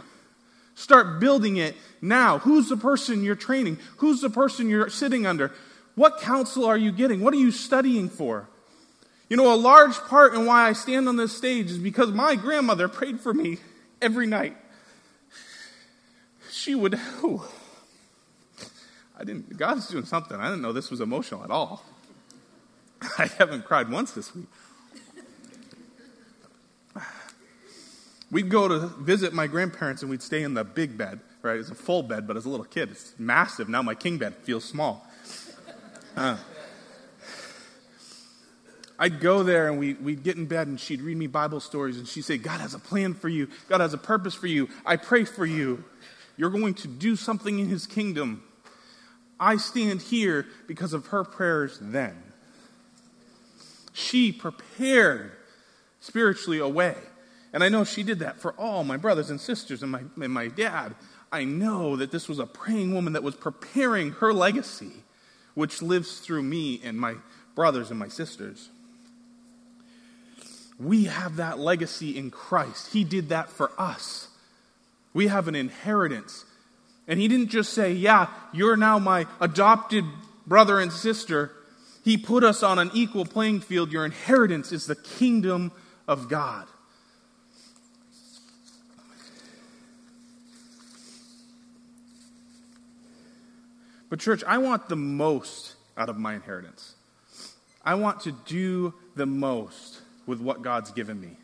start 0.74 1.18
building 1.18 1.56
it 1.56 1.74
now. 2.00 2.38
Who's 2.38 2.68
the 2.68 2.76
person 2.76 3.24
you're 3.24 3.34
training? 3.34 3.78
Who's 3.96 4.20
the 4.20 4.30
person 4.30 4.68
you're 4.68 4.90
sitting 4.90 5.26
under? 5.26 5.52
What 5.96 6.20
counsel 6.20 6.64
are 6.66 6.76
you 6.76 6.92
getting? 6.92 7.20
What 7.20 7.34
are 7.34 7.38
you 7.38 7.50
studying 7.50 8.08
for? 8.08 8.48
You 9.28 9.36
know, 9.36 9.52
a 9.52 9.56
large 9.56 9.96
part 9.96 10.34
in 10.34 10.46
why 10.46 10.68
I 10.68 10.72
stand 10.72 11.08
on 11.08 11.16
this 11.16 11.36
stage 11.36 11.70
is 11.70 11.78
because 11.78 12.12
my 12.12 12.36
grandmother 12.36 12.86
prayed 12.86 13.18
for 13.18 13.34
me 13.34 13.58
every 14.00 14.26
night. 14.26 14.56
She 16.52 16.74
would, 16.74 17.00
oh, 17.24 17.50
I 19.18 19.24
didn't, 19.24 19.56
God's 19.56 19.88
doing 19.88 20.04
something. 20.04 20.38
I 20.38 20.44
didn't 20.44 20.62
know 20.62 20.72
this 20.72 20.90
was 20.90 21.00
emotional 21.00 21.42
at 21.42 21.50
all. 21.50 21.82
I 23.18 23.26
haven't 23.38 23.64
cried 23.64 23.90
once 23.90 24.12
this 24.12 24.34
week. 24.34 24.46
We'd 28.30 28.48
go 28.48 28.68
to 28.68 28.88
visit 28.98 29.32
my 29.32 29.46
grandparents 29.46 30.02
and 30.02 30.10
we'd 30.10 30.22
stay 30.22 30.42
in 30.42 30.54
the 30.54 30.64
big 30.64 30.98
bed, 30.98 31.20
right? 31.42 31.58
It's 31.58 31.70
a 31.70 31.74
full 31.76 32.02
bed, 32.02 32.26
but 32.26 32.36
as 32.36 32.44
a 32.44 32.48
little 32.48 32.66
kid, 32.66 32.90
it's 32.90 33.14
massive. 33.18 33.68
Now 33.68 33.82
my 33.82 33.94
king 33.94 34.18
bed 34.18 34.34
feels 34.42 34.64
small. 34.64 35.06
I'd 38.98 39.20
go 39.20 39.42
there 39.42 39.68
and 39.68 39.78
we, 39.78 39.94
we'd 39.94 40.22
get 40.22 40.36
in 40.36 40.46
bed 40.46 40.68
and 40.68 40.80
she'd 40.80 41.02
read 41.02 41.16
me 41.16 41.26
Bible 41.26 41.60
stories 41.60 41.98
and 41.98 42.08
she'd 42.08 42.24
say, 42.24 42.38
God 42.38 42.60
has 42.60 42.72
a 42.74 42.78
plan 42.78 43.12
for 43.14 43.28
you. 43.28 43.48
God 43.68 43.80
has 43.80 43.92
a 43.92 43.98
purpose 43.98 44.34
for 44.34 44.46
you. 44.46 44.68
I 44.86 44.96
pray 44.96 45.24
for 45.24 45.44
you. 45.44 45.84
You're 46.36 46.50
going 46.50 46.74
to 46.74 46.88
do 46.88 47.16
something 47.16 47.58
in 47.58 47.68
his 47.68 47.86
kingdom. 47.86 48.42
I 49.38 49.58
stand 49.58 50.00
here 50.00 50.46
because 50.66 50.94
of 50.94 51.08
her 51.08 51.24
prayers 51.24 51.78
then. 51.80 52.16
She 53.92 54.32
prepared 54.32 55.32
spiritually 56.00 56.58
a 56.58 56.68
way. 56.68 56.96
And 57.52 57.62
I 57.62 57.68
know 57.68 57.84
she 57.84 58.02
did 58.02 58.20
that 58.20 58.40
for 58.40 58.52
all 58.52 58.84
my 58.84 58.96
brothers 58.96 59.30
and 59.30 59.40
sisters 59.40 59.82
and 59.82 59.92
my, 59.92 60.02
and 60.20 60.32
my 60.32 60.48
dad. 60.48 60.94
I 61.30 61.44
know 61.44 61.96
that 61.96 62.10
this 62.10 62.28
was 62.28 62.38
a 62.38 62.46
praying 62.46 62.94
woman 62.94 63.12
that 63.14 63.22
was 63.22 63.34
preparing 63.34 64.12
her 64.12 64.32
legacy 64.32 64.92
which 65.56 65.82
lives 65.82 66.20
through 66.20 66.42
me 66.42 66.80
and 66.84 67.00
my 67.00 67.14
brothers 67.56 67.90
and 67.90 67.98
my 67.98 68.08
sisters. 68.08 68.68
We 70.78 71.04
have 71.04 71.36
that 71.36 71.58
legacy 71.58 72.16
in 72.16 72.30
Christ. 72.30 72.92
He 72.92 73.02
did 73.02 73.30
that 73.30 73.48
for 73.48 73.72
us. 73.78 74.28
We 75.14 75.28
have 75.28 75.48
an 75.48 75.54
inheritance. 75.54 76.44
And 77.08 77.18
He 77.18 77.26
didn't 77.26 77.48
just 77.48 77.72
say, 77.72 77.92
Yeah, 77.92 78.28
you're 78.52 78.76
now 78.76 78.98
my 78.98 79.26
adopted 79.40 80.04
brother 80.46 80.78
and 80.78 80.92
sister. 80.92 81.50
He 82.04 82.18
put 82.18 82.44
us 82.44 82.62
on 82.62 82.78
an 82.78 82.90
equal 82.92 83.24
playing 83.24 83.60
field. 83.60 83.90
Your 83.90 84.04
inheritance 84.04 84.70
is 84.72 84.86
the 84.86 84.94
kingdom 84.94 85.72
of 86.06 86.28
God. 86.28 86.68
But, 94.08 94.20
church, 94.20 94.42
I 94.46 94.58
want 94.58 94.88
the 94.88 94.96
most 94.96 95.74
out 95.96 96.08
of 96.08 96.18
my 96.18 96.34
inheritance. 96.34 96.94
I 97.84 97.94
want 97.94 98.20
to 98.22 98.32
do 98.32 98.94
the 99.14 99.26
most 99.26 100.00
with 100.26 100.40
what 100.40 100.62
God's 100.62 100.90
given 100.90 101.20
me. 101.20 101.36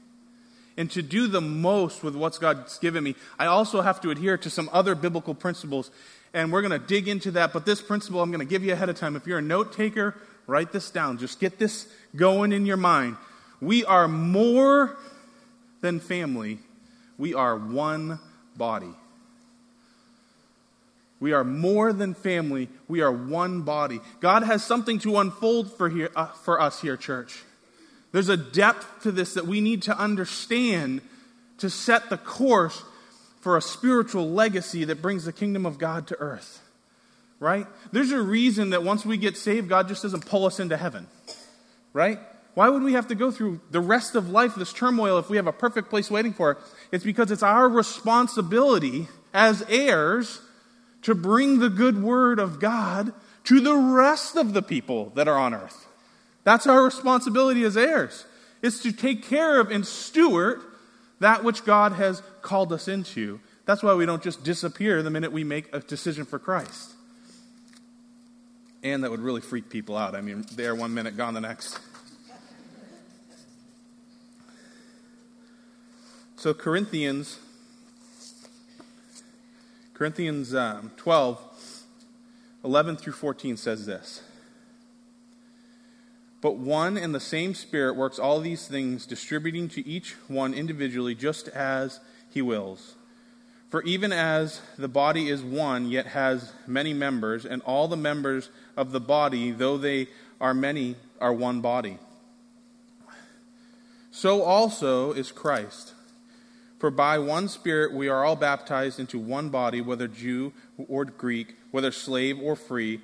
And 0.76 0.90
to 0.92 1.02
do 1.02 1.26
the 1.26 1.40
most 1.40 2.02
with 2.02 2.16
what 2.16 2.38
God's 2.40 2.78
given 2.78 3.04
me, 3.04 3.14
I 3.38 3.47
also 3.47 3.83
have 3.83 4.00
to 4.02 4.11
adhere 4.11 4.38
to 4.38 4.50
some 4.50 4.71
other 4.73 4.95
biblical 4.95 5.35
principles. 5.35 5.90
And 6.33 6.50
we're 6.50 6.62
going 6.62 6.78
to 6.78 6.87
dig 6.87 7.09
into 7.09 7.31
that. 7.33 7.52
But 7.52 7.66
this 7.66 7.83
principle 7.83 8.23
I'm 8.23 8.31
going 8.31 8.40
to 8.40 8.47
give 8.47 8.64
you 8.64 8.73
ahead 8.73 8.88
of 8.88 8.97
time. 8.97 9.14
If 9.14 9.26
you're 9.26 9.38
a 9.38 9.42
note 9.42 9.73
taker, 9.73 10.16
write 10.47 10.73
this 10.73 10.90
down. 10.90 11.19
Just 11.19 11.40
get 11.40 11.59
this 11.59 11.87
going 12.16 12.52
in 12.52 12.66
your 12.66 12.78
mind. 12.78 13.16
We 13.61 13.85
are 13.85 14.09
more 14.09 14.97
than 15.83 16.00
family, 16.00 16.59
we 17.19 17.35
are 17.35 17.57
one 17.57 18.19
body. 18.57 18.95
We 21.23 21.33
are 21.35 21.45
more 21.45 21.93
than 21.93 22.14
family. 22.14 22.69
We 22.88 23.00
are 23.00 23.12
one 23.12 23.62
body. 23.62 24.00
God 24.19 24.43
has 24.43 24.64
something 24.64 24.99
to 24.99 25.19
unfold 25.19 25.73
for, 25.73 25.88
here, 25.88 26.11
uh, 26.17 26.26
for 26.26 26.61
us 26.61 26.81
here, 26.81 26.97
church. 26.97 27.45
There's 28.11 28.29
a 28.29 28.37
depth 28.37 29.05
to 29.05 29.12
this 29.12 29.35
that 29.35 29.47
we 29.47 29.61
need 29.61 29.83
to 29.83 29.97
understand 29.97 31.00
to 31.59 31.71
set 31.71 32.11
the 32.11 32.17
course 32.17 32.83
for 33.41 33.57
a 33.57 33.62
spiritual 33.62 34.33
legacy 34.33 34.83
that 34.87 35.00
brings 35.00 35.25
the 35.25 35.33
kingdom 35.33 35.64
of 35.64 35.79
God 35.79 36.09
to 36.09 36.19
earth. 36.19 36.61
Right? 37.38 37.69
There's 37.93 38.11
a 38.11 38.21
reason 38.21 38.71
that 38.71 38.83
once 38.83 39.07
we 39.07 39.17
get 39.17 39.37
saved, 39.37 39.69
God 39.69 39.87
just 39.87 40.02
doesn't 40.02 40.26
pull 40.26 40.45
us 40.45 40.59
into 40.59 40.76
heaven. 40.76 41.07
Right? 41.93 42.19
Why 42.55 42.69
would 42.69 42.83
we 42.83 42.95
have 42.95 43.07
to 43.07 43.14
go 43.14 43.31
through 43.31 43.61
the 43.71 43.81
rest 43.81 44.17
of 44.17 44.29
life, 44.29 44.57
this 44.57 44.73
turmoil, 44.73 45.19
if 45.19 45.31
we 45.31 45.37
have 45.37 45.47
a 45.47 45.52
perfect 45.52 45.88
place 45.88 46.11
waiting 46.11 46.33
for 46.33 46.57
us? 46.57 46.75
It's 46.91 47.05
because 47.05 47.31
it's 47.31 47.45
our 47.45 47.69
responsibility 47.69 49.07
as 49.33 49.64
heirs 49.69 50.41
to 51.02 51.14
bring 51.14 51.59
the 51.59 51.68
good 51.68 52.02
word 52.02 52.38
of 52.38 52.61
God 52.61 53.12
to 53.44 53.61
the 53.61 53.76
rest 53.76 54.37
of 54.37 54.52
the 54.52 54.62
people 54.62 55.11
that 55.14 55.28
are 55.28 55.38
on 55.38 55.52
earth. 55.54 55.87
That's 56.44 56.66
our 56.66 56.82
responsibility 56.82 57.64
as 57.64 57.76
heirs. 57.76 58.25
It's 58.62 58.80
to 58.82 58.92
take 58.92 59.25
care 59.25 59.61
of 59.61 59.71
and 59.71 59.87
steward 59.87 60.61
that 61.21 61.44
which 61.44 61.64
God 61.64 61.92
has 61.92 62.23
called 62.40 62.73
us 62.73 62.88
into. 62.88 63.40
That's 63.64 63.82
why 63.82 63.94
we 63.94 64.06
don't 64.06 64.23
just 64.23 64.44
disappear 64.44 65.02
the 65.02 65.11
minute 65.11 65.32
we 65.32 65.44
make 65.44 65.73
a 65.73 65.80
decision 65.80 66.25
for 66.25 66.38
Christ. 66.38 66.92
And 68.82 69.04
that 69.04 69.11
would 69.11 69.21
really 69.21 69.40
freak 69.40 69.71
people 69.71 69.97
out. 69.97 70.16
I 70.16 70.21
mean, 70.21 70.44
there 70.54 70.75
one 70.75 70.92
minute, 70.94 71.16
gone 71.16 71.35
the 71.35 71.40
next. 71.40 71.78
So, 76.37 76.52
Corinthians 76.52 77.38
Corinthians 80.02 80.52
um, 80.52 80.90
12, 80.97 81.40
11 82.64 82.97
through 82.97 83.12
14 83.12 83.56
says 83.56 83.87
this. 83.87 84.21
But 86.40 86.56
one 86.56 86.97
and 86.97 87.14
the 87.14 87.21
same 87.21 87.54
Spirit 87.54 87.94
works 87.94 88.18
all 88.18 88.40
these 88.40 88.66
things, 88.66 89.06
distributing 89.06 89.68
to 89.68 89.87
each 89.87 90.16
one 90.26 90.54
individually 90.54 91.14
just 91.14 91.47
as 91.47 92.00
he 92.28 92.42
wills. 92.42 92.97
For 93.71 93.80
even 93.85 94.11
as 94.11 94.61
the 94.76 94.88
body 94.88 95.28
is 95.28 95.40
one, 95.40 95.88
yet 95.88 96.06
has 96.06 96.52
many 96.66 96.92
members, 96.92 97.44
and 97.47 97.62
all 97.62 97.87
the 97.87 97.97
members 97.97 98.49
of 98.76 98.90
the 98.90 98.99
body, 98.99 99.52
though 99.52 99.78
they 99.78 100.09
are 100.40 100.52
many, 100.52 100.97
are 101.21 101.32
one 101.32 101.61
body. 101.61 101.99
So 104.11 104.42
also 104.42 105.12
is 105.12 105.30
Christ. 105.30 105.92
For 106.82 106.90
by 106.90 107.16
one 107.20 107.46
Spirit 107.46 107.92
we 107.92 108.08
are 108.08 108.24
all 108.24 108.34
baptized 108.34 108.98
into 108.98 109.16
one 109.16 109.50
body, 109.50 109.80
whether 109.80 110.08
Jew 110.08 110.52
or 110.88 111.04
Greek, 111.04 111.54
whether 111.70 111.92
slave 111.92 112.40
or 112.40 112.56
free, 112.56 113.00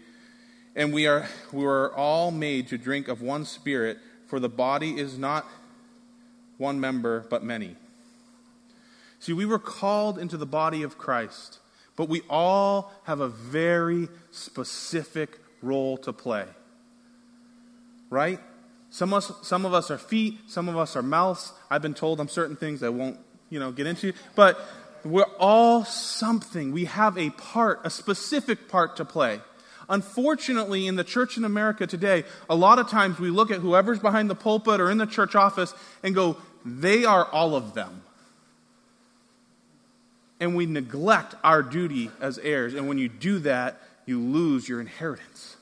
and 0.75 0.93
we 0.93 1.07
are, 1.07 1.29
we 1.53 1.65
are 1.65 1.95
all 1.95 2.33
made 2.33 2.67
to 2.71 2.77
drink 2.77 3.07
of 3.07 3.23
one 3.23 3.45
Spirit, 3.45 3.99
for 4.27 4.41
the 4.41 4.49
body 4.49 4.99
is 4.99 5.17
not 5.17 5.47
one 6.57 6.81
member, 6.81 7.25
but 7.31 7.45
many. 7.45 7.77
See, 9.21 9.33
we 9.33 9.47
were 9.47 9.61
called 9.61 10.19
into 10.19 10.37
the 10.37 10.45
body 10.45 10.83
of 10.83 10.99
Christ, 10.99 11.61
but 11.95 12.09
we 12.09 12.23
all 12.29 12.93
have 13.05 13.21
a 13.21 13.29
very 13.29 14.09
specific 14.33 15.39
role 15.63 15.97
to 15.99 16.13
play. 16.13 16.47
Right? 18.11 18.41
Some 18.91 19.13
of, 19.13 19.19
us, 19.19 19.47
some 19.47 19.65
of 19.65 19.73
us 19.73 19.89
are 19.89 19.99
feet, 19.99 20.41
some 20.49 20.69
of 20.69 20.77
us 20.77 20.97
are 20.97 21.03
mouths. 21.03 21.53
I've 21.71 21.83
been 21.83 21.95
told 21.95 22.19
I'm 22.19 22.27
certain 22.27 22.57
things 22.57 22.83
I 22.83 22.89
won't 22.89 23.21
you 23.51 23.59
know, 23.59 23.73
get 23.73 23.87
into. 23.87 24.13
But 24.35 24.61
we're 25.05 25.25
all 25.39 25.85
something. 25.85 26.73
We 26.73 26.87
have 26.87 27.17
a 27.17 27.31
part, 27.31 27.81
a 27.85 27.91
specific 27.91 28.69
part 28.69 28.97
to 28.97 29.05
play. 29.05 29.41
Unfortunately, 29.89 30.87
in 30.87 30.97
the 30.97 31.05
church 31.05 31.39
in 31.39 31.45
America 31.45 31.87
today, 31.87 32.25
a 32.51 32.55
lot 32.55 32.79
of 32.79 32.91
times 32.91 33.19
we 33.19 33.31
look 33.31 33.51
at 33.51 33.61
whoever's 33.61 33.99
behind 33.99 34.29
the 34.29 34.35
pulpit 34.35 34.81
or 34.81 34.91
in 34.91 34.99
the 34.99 35.07
church 35.07 35.35
office 35.35 35.75
and 36.03 36.15
go, 36.15 36.37
they 36.65 37.05
are 37.05 37.25
all 37.25 37.55
of 37.55 37.73
them. 37.75 38.03
And 40.41 40.55
we 40.55 40.67
neglect 40.67 41.35
our 41.43 41.63
duty 41.63 42.11
as 42.21 42.39
heirs. 42.39 42.75
And 42.75 42.87
when 42.87 42.99
you 42.99 43.09
do 43.09 43.39
that, 43.41 43.81
you 44.05 44.21
lose 44.21 44.69
your 44.69 44.81
inheritance. 44.81 45.57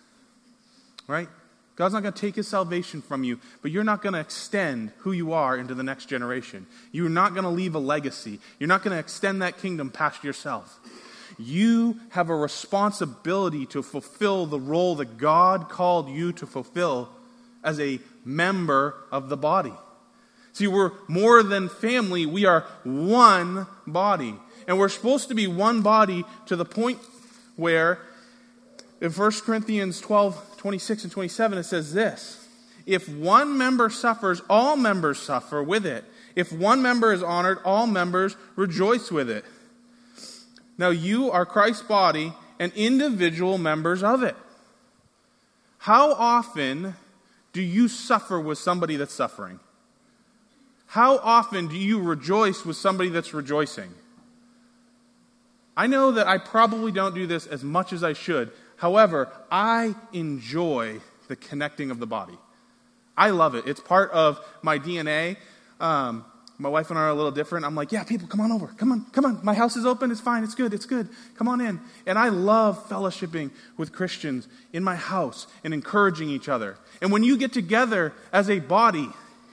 Right? 1.06 1.28
God's 1.76 1.92
not 1.92 2.02
going 2.02 2.14
to 2.14 2.20
take 2.20 2.36
his 2.36 2.48
salvation 2.48 3.02
from 3.02 3.22
you, 3.22 3.38
but 3.60 3.70
you're 3.70 3.84
not 3.84 4.02
going 4.02 4.14
to 4.14 4.20
extend 4.20 4.92
who 4.98 5.12
you 5.12 5.34
are 5.34 5.56
into 5.56 5.74
the 5.74 5.82
next 5.82 6.06
generation. 6.06 6.66
You're 6.90 7.10
not 7.10 7.34
going 7.34 7.44
to 7.44 7.50
leave 7.50 7.74
a 7.74 7.78
legacy. 7.78 8.40
You're 8.58 8.68
not 8.68 8.82
going 8.82 8.94
to 8.94 8.98
extend 8.98 9.42
that 9.42 9.58
kingdom 9.58 9.90
past 9.90 10.24
yourself. 10.24 10.80
You 11.38 12.00
have 12.10 12.30
a 12.30 12.34
responsibility 12.34 13.66
to 13.66 13.82
fulfill 13.82 14.46
the 14.46 14.58
role 14.58 14.96
that 14.96 15.18
God 15.18 15.68
called 15.68 16.08
you 16.08 16.32
to 16.32 16.46
fulfill 16.46 17.10
as 17.62 17.78
a 17.78 18.00
member 18.24 18.94
of 19.12 19.28
the 19.28 19.36
body. 19.36 19.74
See, 20.54 20.66
we're 20.66 20.92
more 21.08 21.42
than 21.42 21.68
family, 21.68 22.24
we 22.24 22.46
are 22.46 22.62
one 22.84 23.66
body. 23.86 24.34
And 24.66 24.78
we're 24.78 24.88
supposed 24.88 25.28
to 25.28 25.34
be 25.34 25.46
one 25.46 25.82
body 25.82 26.24
to 26.46 26.56
the 26.56 26.64
point 26.64 26.98
where 27.56 27.98
in 29.00 29.12
1 29.12 29.32
Corinthians 29.44 30.00
12 30.00 30.56
26 30.56 31.04
and 31.04 31.12
27, 31.12 31.58
it 31.58 31.62
says 31.64 31.92
this 31.92 32.48
If 32.86 33.08
one 33.08 33.56
member 33.56 33.90
suffers, 33.90 34.42
all 34.48 34.76
members 34.76 35.18
suffer 35.18 35.62
with 35.62 35.86
it. 35.86 36.04
If 36.34 36.52
one 36.52 36.82
member 36.82 37.12
is 37.12 37.22
honored, 37.22 37.58
all 37.64 37.86
members 37.86 38.36
rejoice 38.56 39.10
with 39.10 39.30
it. 39.30 39.44
Now 40.78 40.90
you 40.90 41.30
are 41.30 41.46
Christ's 41.46 41.82
body 41.82 42.32
and 42.58 42.72
individual 42.74 43.58
members 43.58 44.02
of 44.02 44.22
it. 44.22 44.36
How 45.78 46.12
often 46.12 46.96
do 47.52 47.62
you 47.62 47.88
suffer 47.88 48.40
with 48.40 48.58
somebody 48.58 48.96
that's 48.96 49.14
suffering? 49.14 49.60
How 50.88 51.18
often 51.18 51.68
do 51.68 51.76
you 51.76 52.00
rejoice 52.00 52.64
with 52.64 52.76
somebody 52.76 53.08
that's 53.08 53.32
rejoicing? 53.32 53.94
I 55.76 55.86
know 55.86 56.12
that 56.12 56.26
I 56.26 56.38
probably 56.38 56.92
don't 56.92 57.14
do 57.14 57.26
this 57.26 57.46
as 57.46 57.62
much 57.62 57.92
as 57.92 58.02
I 58.02 58.14
should, 58.14 58.50
However, 58.76 59.30
I 59.50 59.94
enjoy 60.12 61.00
the 61.28 61.36
connecting 61.36 61.90
of 61.90 61.98
the 61.98 62.06
body. 62.06 62.38
I 63.16 63.30
love 63.30 63.54
it. 63.54 63.66
It's 63.66 63.80
part 63.80 64.10
of 64.12 64.38
my 64.62 64.78
DNA. 64.78 65.36
Um, 65.80 66.24
my 66.58 66.68
wife 66.68 66.90
and 66.90 66.98
I 66.98 67.02
are 67.02 67.08
a 67.08 67.14
little 67.14 67.30
different. 67.30 67.66
I'm 67.66 67.74
like, 67.74 67.92
yeah, 67.92 68.04
people, 68.04 68.28
come 68.28 68.40
on 68.40 68.50
over. 68.50 68.68
Come 68.78 68.92
on, 68.92 69.06
come 69.12 69.24
on. 69.24 69.40
My 69.42 69.54
house 69.54 69.76
is 69.76 69.84
open. 69.84 70.10
It's 70.10 70.20
fine. 70.20 70.42
It's 70.42 70.54
good. 70.54 70.72
It's 70.72 70.86
good. 70.86 71.08
Come 71.36 71.48
on 71.48 71.60
in. 71.60 71.80
And 72.06 72.18
I 72.18 72.28
love 72.28 72.88
fellowshipping 72.88 73.50
with 73.76 73.92
Christians 73.92 74.48
in 74.72 74.82
my 74.82 74.96
house 74.96 75.46
and 75.64 75.74
encouraging 75.74 76.30
each 76.30 76.48
other. 76.48 76.78
And 77.02 77.12
when 77.12 77.24
you 77.24 77.36
get 77.36 77.52
together 77.52 78.14
as 78.32 78.48
a 78.48 78.60
body, 78.60 79.08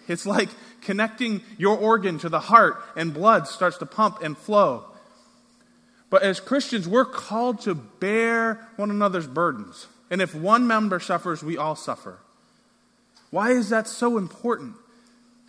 it's 0.08 0.26
like 0.26 0.50
connecting 0.82 1.42
your 1.58 1.78
organ 1.78 2.20
to 2.20 2.30
the 2.30 2.40
heart 2.40 2.82
and 2.96 3.14
blood 3.14 3.48
starts 3.48 3.78
to 3.78 3.86
pump 3.86 4.22
and 4.22 4.38
flow. 4.38 4.86
But 6.14 6.22
as 6.22 6.40
Christians, 6.40 6.88
we're 6.88 7.06
called 7.06 7.62
to 7.62 7.74
bear 7.74 8.70
one 8.76 8.92
another's 8.92 9.26
burdens. 9.26 9.88
And 10.12 10.22
if 10.22 10.36
one 10.36 10.68
member 10.68 11.00
suffers, 11.00 11.42
we 11.42 11.58
all 11.58 11.76
suffer. 11.76 12.20
Why 13.32 13.50
is 13.50 13.70
that 13.70 13.88
so 13.88 14.20
important? 14.20 14.76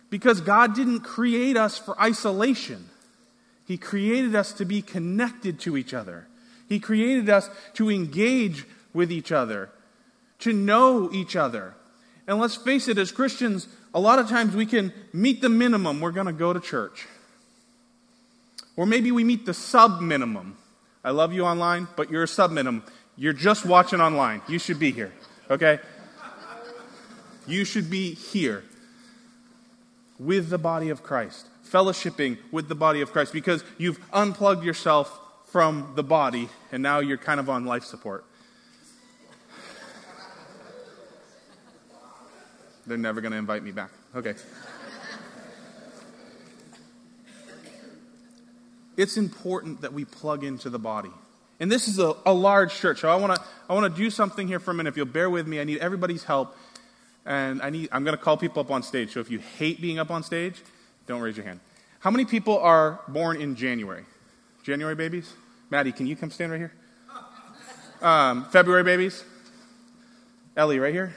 Because 0.09 0.41
God 0.41 0.73
didn't 0.73 1.01
create 1.01 1.55
us 1.55 1.77
for 1.77 2.01
isolation. 2.01 2.89
He 3.67 3.77
created 3.77 4.35
us 4.35 4.53
to 4.53 4.65
be 4.65 4.81
connected 4.81 5.59
to 5.59 5.77
each 5.77 5.93
other. 5.93 6.25
He 6.67 6.79
created 6.79 7.29
us 7.29 7.47
to 7.75 7.91
engage 7.91 8.65
with 8.91 9.11
each 9.11 9.31
other, 9.31 9.69
to 10.39 10.51
know 10.51 11.11
each 11.13 11.35
other. 11.35 11.75
And 12.25 12.39
let's 12.39 12.55
face 12.55 12.87
it, 12.87 12.97
as 12.97 13.11
Christians, 13.11 13.67
a 13.93 13.99
lot 13.99 14.17
of 14.17 14.27
times 14.29 14.55
we 14.55 14.65
can 14.65 14.93
meet 15.13 15.41
the 15.41 15.49
minimum 15.49 16.01
we're 16.01 16.09
going 16.09 16.25
to 16.25 16.33
go 16.33 16.53
to 16.53 16.59
church. 16.59 17.05
Or 18.77 18.85
maybe 18.85 19.11
we 19.11 19.23
meet 19.23 19.45
the 19.45 19.53
sub 19.53 20.01
minimum. 20.01 20.57
I 21.03 21.11
love 21.11 21.33
you 21.33 21.45
online, 21.45 21.87
but 21.95 22.09
you're 22.09 22.23
a 22.23 22.27
sub 22.27 22.51
minimum. 22.51 22.83
You're 23.15 23.33
just 23.33 23.65
watching 23.65 24.01
online. 24.01 24.41
You 24.47 24.59
should 24.59 24.79
be 24.79 24.91
here, 24.91 25.13
okay? 25.49 25.79
You 27.47 27.63
should 27.63 27.89
be 27.89 28.13
here 28.13 28.63
with 30.19 30.49
the 30.49 30.57
body 30.57 30.89
of 30.89 31.03
Christ, 31.03 31.47
fellowshipping 31.69 32.37
with 32.51 32.67
the 32.67 32.75
body 32.75 33.01
of 33.01 33.11
Christ, 33.11 33.33
because 33.33 33.63
you've 33.77 33.99
unplugged 34.11 34.63
yourself 34.63 35.21
from 35.45 35.93
the 35.95 36.03
body 36.03 36.49
and 36.71 36.83
now 36.83 36.99
you're 36.99 37.17
kind 37.17 37.39
of 37.39 37.49
on 37.49 37.65
life 37.65 37.83
support. 37.83 38.25
They're 42.87 42.97
never 42.97 43.21
going 43.21 43.31
to 43.31 43.37
invite 43.37 43.63
me 43.63 43.71
back. 43.71 43.89
Okay. 44.15 44.35
It's 48.97 49.17
important 49.17 49.81
that 49.81 49.93
we 49.93 50.05
plug 50.05 50.43
into 50.43 50.69
the 50.69 50.79
body. 50.79 51.11
And 51.59 51.71
this 51.71 51.87
is 51.87 51.99
a, 51.99 52.15
a 52.25 52.33
large 52.33 52.75
church, 52.75 52.99
so 52.99 53.09
I 53.09 53.15
want 53.15 53.35
to 53.35 53.41
I 53.69 53.73
want 53.73 53.93
to 53.93 54.01
do 54.01 54.09
something 54.09 54.47
here 54.47 54.59
for 54.59 54.71
a 54.71 54.73
minute. 54.73 54.89
If 54.89 54.97
you'll 54.97 55.05
bear 55.05 55.29
with 55.29 55.47
me, 55.47 55.59
I 55.59 55.63
need 55.63 55.79
everybody's 55.79 56.23
help, 56.23 56.55
and 57.25 57.61
I 57.61 57.69
need 57.69 57.89
I'm 57.91 58.03
going 58.03 58.17
to 58.17 58.21
call 58.21 58.35
people 58.35 58.59
up 58.59 58.71
on 58.71 58.83
stage. 58.83 59.13
So 59.13 59.21
if 59.21 59.31
you 59.31 59.39
hate 59.39 59.81
being 59.81 59.97
up 59.97 60.11
on 60.11 60.23
stage, 60.23 60.61
don't 61.07 61.21
raise 61.21 61.37
your 61.37 61.45
hand. 61.45 61.61
How 61.99 62.11
many 62.11 62.25
people 62.25 62.59
are 62.59 62.99
born 63.07 63.41
in 63.41 63.55
January? 63.55 64.05
January 64.63 64.95
babies? 64.95 65.31
Maddie, 65.69 65.91
can 65.91 66.07
you 66.07 66.15
come 66.15 66.29
stand 66.29 66.51
right 66.51 66.59
here? 66.59 66.73
Um, 68.01 68.45
February 68.45 68.83
babies? 68.83 69.23
Ellie, 70.57 70.79
right 70.79 70.93
here? 70.93 71.15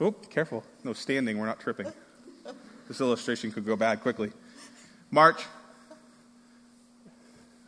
Oh, 0.00 0.12
careful. 0.12 0.64
No 0.82 0.92
standing, 0.92 1.38
we're 1.38 1.46
not 1.46 1.60
tripping. 1.60 1.86
This 2.88 3.00
illustration 3.00 3.52
could 3.52 3.64
go 3.64 3.76
bad 3.76 4.00
quickly. 4.00 4.32
March? 5.10 5.44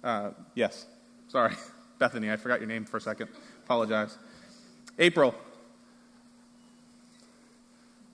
Uh, 0.05 0.31
yes. 0.55 0.87
Sorry. 1.29 1.55
Bethany, 1.99 2.31
I 2.31 2.37
forgot 2.37 2.61
your 2.61 2.69
name 2.69 2.85
for 2.85 2.99
a 2.99 3.01
second. 3.01 3.29
Apologize. 3.65 4.17
April. 4.99 5.35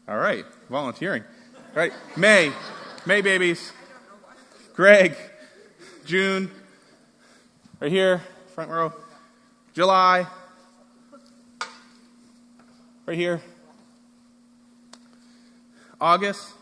All 0.09 0.17
right. 0.17 0.45
Volunteering. 0.69 1.25
All 1.57 1.77
right. 1.77 1.93
May. 2.17 2.53
May 3.07 3.21
babies. 3.21 3.73
Greg. 4.75 5.17
June. 6.05 6.51
Right 7.81 7.91
here. 7.91 8.23
Front 8.55 8.71
row. 8.71 8.93
July. 9.73 10.27
Right 13.07 13.17
here. 13.17 13.43
August. 16.01 16.53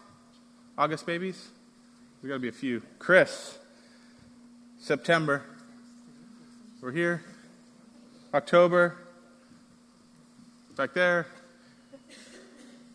August 0.79 1.05
babies. 1.05 1.49
There's 2.23 2.31
got 2.31 2.37
to 2.37 2.41
be 2.41 2.49
a 2.49 2.53
few. 2.53 2.83
Chris. 2.99 3.59
September. 4.81 5.43
We're 6.81 6.93
here. 6.93 7.23
October. 8.33 8.97
Back 10.77 10.95
there. 10.95 11.27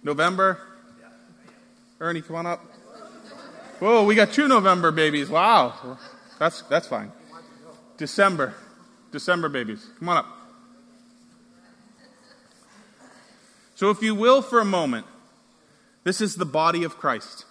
November. 0.03 0.59
Ernie, 1.99 2.21
come 2.21 2.37
on 2.37 2.45
up. 2.45 2.59
Whoa, 3.79 4.05
we 4.05 4.15
got 4.15 4.31
two 4.31 4.47
November 4.47 4.91
babies. 4.91 5.29
Wow. 5.29 5.97
That's, 6.39 6.61
that's 6.63 6.87
fine. 6.87 7.11
December. 7.97 8.53
December 9.11 9.49
babies. 9.49 9.85
Come 9.99 10.09
on 10.09 10.17
up. 10.17 10.27
So, 13.75 13.89
if 13.89 14.01
you 14.01 14.15
will, 14.15 14.41
for 14.41 14.59
a 14.59 14.65
moment, 14.65 15.05
this 16.03 16.21
is 16.21 16.35
the 16.35 16.45
body 16.45 16.83
of 16.83 16.97
Christ. 16.97 17.45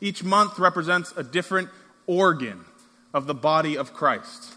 Each 0.00 0.22
month 0.22 0.58
represents 0.58 1.12
a 1.16 1.22
different 1.22 1.68
organ 2.06 2.64
of 3.12 3.26
the 3.26 3.34
body 3.34 3.76
of 3.76 3.92
Christ. 3.92 4.54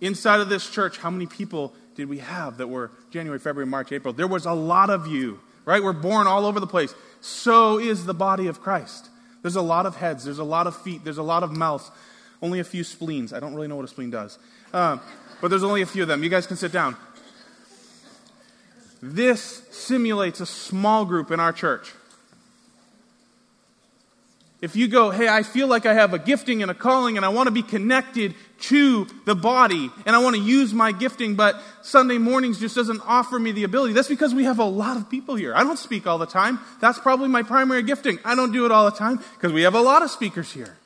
Inside 0.00 0.40
of 0.40 0.48
this 0.48 0.68
church, 0.70 0.98
how 0.98 1.10
many 1.10 1.26
people 1.26 1.74
did 1.94 2.08
we 2.08 2.18
have 2.18 2.58
that 2.58 2.68
were 2.68 2.90
January, 3.10 3.38
February, 3.38 3.66
March, 3.66 3.92
April? 3.92 4.14
There 4.14 4.26
was 4.26 4.46
a 4.46 4.52
lot 4.52 4.88
of 4.90 5.06
you, 5.06 5.40
right? 5.64 5.82
We're 5.82 5.92
born 5.92 6.26
all 6.26 6.46
over 6.46 6.60
the 6.60 6.66
place. 6.66 6.94
So 7.20 7.78
is 7.78 8.06
the 8.06 8.14
body 8.14 8.46
of 8.46 8.60
Christ. 8.60 9.10
There's 9.42 9.56
a 9.56 9.62
lot 9.62 9.86
of 9.86 9.96
heads, 9.96 10.24
there's 10.24 10.38
a 10.38 10.44
lot 10.44 10.66
of 10.66 10.76
feet, 10.76 11.04
there's 11.04 11.18
a 11.18 11.22
lot 11.22 11.42
of 11.42 11.50
mouths, 11.56 11.90
only 12.42 12.60
a 12.60 12.64
few 12.64 12.84
spleens. 12.84 13.32
I 13.32 13.40
don't 13.40 13.54
really 13.54 13.68
know 13.68 13.76
what 13.76 13.84
a 13.84 13.88
spleen 13.88 14.10
does, 14.10 14.38
um, 14.72 15.00
but 15.40 15.48
there's 15.48 15.64
only 15.64 15.82
a 15.82 15.86
few 15.86 16.02
of 16.02 16.08
them. 16.08 16.22
You 16.22 16.28
guys 16.28 16.46
can 16.46 16.56
sit 16.56 16.72
down. 16.72 16.96
This 19.02 19.62
simulates 19.70 20.40
a 20.40 20.46
small 20.46 21.06
group 21.06 21.30
in 21.30 21.40
our 21.40 21.52
church. 21.52 21.92
If 24.60 24.76
you 24.76 24.88
go, 24.88 25.10
hey, 25.10 25.26
I 25.26 25.42
feel 25.42 25.68
like 25.68 25.86
I 25.86 25.94
have 25.94 26.12
a 26.12 26.18
gifting 26.18 26.60
and 26.60 26.70
a 26.70 26.74
calling 26.74 27.16
and 27.16 27.24
I 27.24 27.30
want 27.30 27.46
to 27.46 27.50
be 27.50 27.62
connected 27.62 28.34
to 28.62 29.06
the 29.24 29.34
body 29.34 29.90
and 30.04 30.14
I 30.14 30.18
want 30.18 30.36
to 30.36 30.42
use 30.42 30.74
my 30.74 30.92
gifting, 30.92 31.34
but 31.34 31.56
Sunday 31.80 32.18
mornings 32.18 32.60
just 32.60 32.76
doesn't 32.76 33.00
offer 33.06 33.38
me 33.38 33.52
the 33.52 33.64
ability. 33.64 33.94
That's 33.94 34.08
because 34.08 34.34
we 34.34 34.44
have 34.44 34.58
a 34.58 34.64
lot 34.64 34.98
of 34.98 35.08
people 35.08 35.34
here. 35.34 35.54
I 35.54 35.64
don't 35.64 35.78
speak 35.78 36.06
all 36.06 36.18
the 36.18 36.26
time. 36.26 36.58
That's 36.78 36.98
probably 36.98 37.28
my 37.28 37.42
primary 37.42 37.82
gifting. 37.82 38.18
I 38.22 38.34
don't 38.34 38.52
do 38.52 38.66
it 38.66 38.70
all 38.70 38.84
the 38.84 38.96
time 38.96 39.20
because 39.34 39.50
we 39.50 39.62
have 39.62 39.74
a 39.74 39.80
lot 39.80 40.02
of 40.02 40.10
speakers 40.10 40.52
here. 40.52 40.76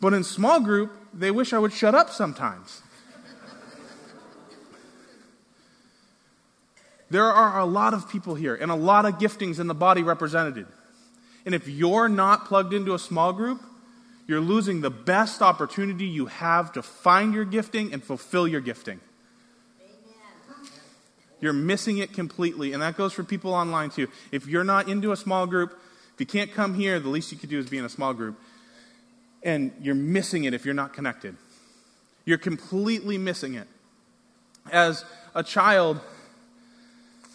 But 0.00 0.14
in 0.14 0.24
small 0.24 0.60
group, 0.60 0.92
they 1.12 1.30
wish 1.30 1.52
I 1.52 1.58
would 1.58 1.74
shut 1.74 1.94
up 1.94 2.08
sometimes. 2.08 2.80
there 7.10 7.26
are 7.26 7.60
a 7.60 7.66
lot 7.66 7.92
of 7.92 8.08
people 8.08 8.36
here 8.36 8.54
and 8.54 8.70
a 8.70 8.74
lot 8.74 9.04
of 9.04 9.18
giftings 9.18 9.60
in 9.60 9.66
the 9.66 9.74
body 9.74 10.02
represented. 10.02 10.66
And 11.44 11.54
if 11.54 11.68
you're 11.68 12.08
not 12.08 12.46
plugged 12.46 12.72
into 12.72 12.94
a 12.94 12.98
small 12.98 13.32
group, 13.32 13.62
you're 14.26 14.40
losing 14.40 14.80
the 14.80 14.90
best 14.90 15.42
opportunity 15.42 16.06
you 16.06 16.26
have 16.26 16.72
to 16.72 16.82
find 16.82 17.34
your 17.34 17.44
gifting 17.44 17.92
and 17.92 18.02
fulfill 18.02 18.46
your 18.46 18.60
gifting. 18.60 19.00
Amen. 19.80 20.70
You're 21.40 21.52
missing 21.52 21.98
it 21.98 22.12
completely. 22.12 22.72
And 22.72 22.82
that 22.82 22.96
goes 22.96 23.12
for 23.12 23.24
people 23.24 23.52
online 23.52 23.90
too. 23.90 24.08
If 24.30 24.46
you're 24.46 24.64
not 24.64 24.88
into 24.88 25.10
a 25.12 25.16
small 25.16 25.46
group, 25.46 25.76
if 26.14 26.20
you 26.20 26.26
can't 26.26 26.52
come 26.52 26.74
here, 26.74 27.00
the 27.00 27.08
least 27.08 27.32
you 27.32 27.38
could 27.38 27.50
do 27.50 27.58
is 27.58 27.68
be 27.68 27.78
in 27.78 27.84
a 27.84 27.88
small 27.88 28.14
group. 28.14 28.38
And 29.42 29.72
you're 29.80 29.94
missing 29.94 30.44
it 30.44 30.54
if 30.54 30.64
you're 30.64 30.74
not 30.74 30.92
connected. 30.92 31.36
You're 32.24 32.38
completely 32.38 33.18
missing 33.18 33.54
it. 33.54 33.66
As 34.70 35.04
a 35.34 35.42
child, 35.42 36.00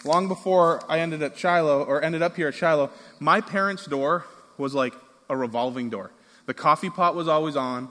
long 0.06 0.28
before 0.28 0.82
I 0.89 1.00
ended 1.00 1.22
at 1.24 1.38
Shiloh 1.38 1.84
or 1.84 2.02
ended 2.02 2.22
up 2.22 2.36
here 2.36 2.48
at 2.48 2.54
Shiloh, 2.54 2.91
my 3.20 3.41
parents' 3.41 3.86
door 3.86 4.26
was 4.58 4.74
like 4.74 4.94
a 5.30 5.36
revolving 5.36 5.89
door. 5.89 6.12
The 6.46 6.54
coffee 6.54 6.89
pot 6.89 7.15
was 7.15 7.28
always 7.28 7.56
on, 7.56 7.89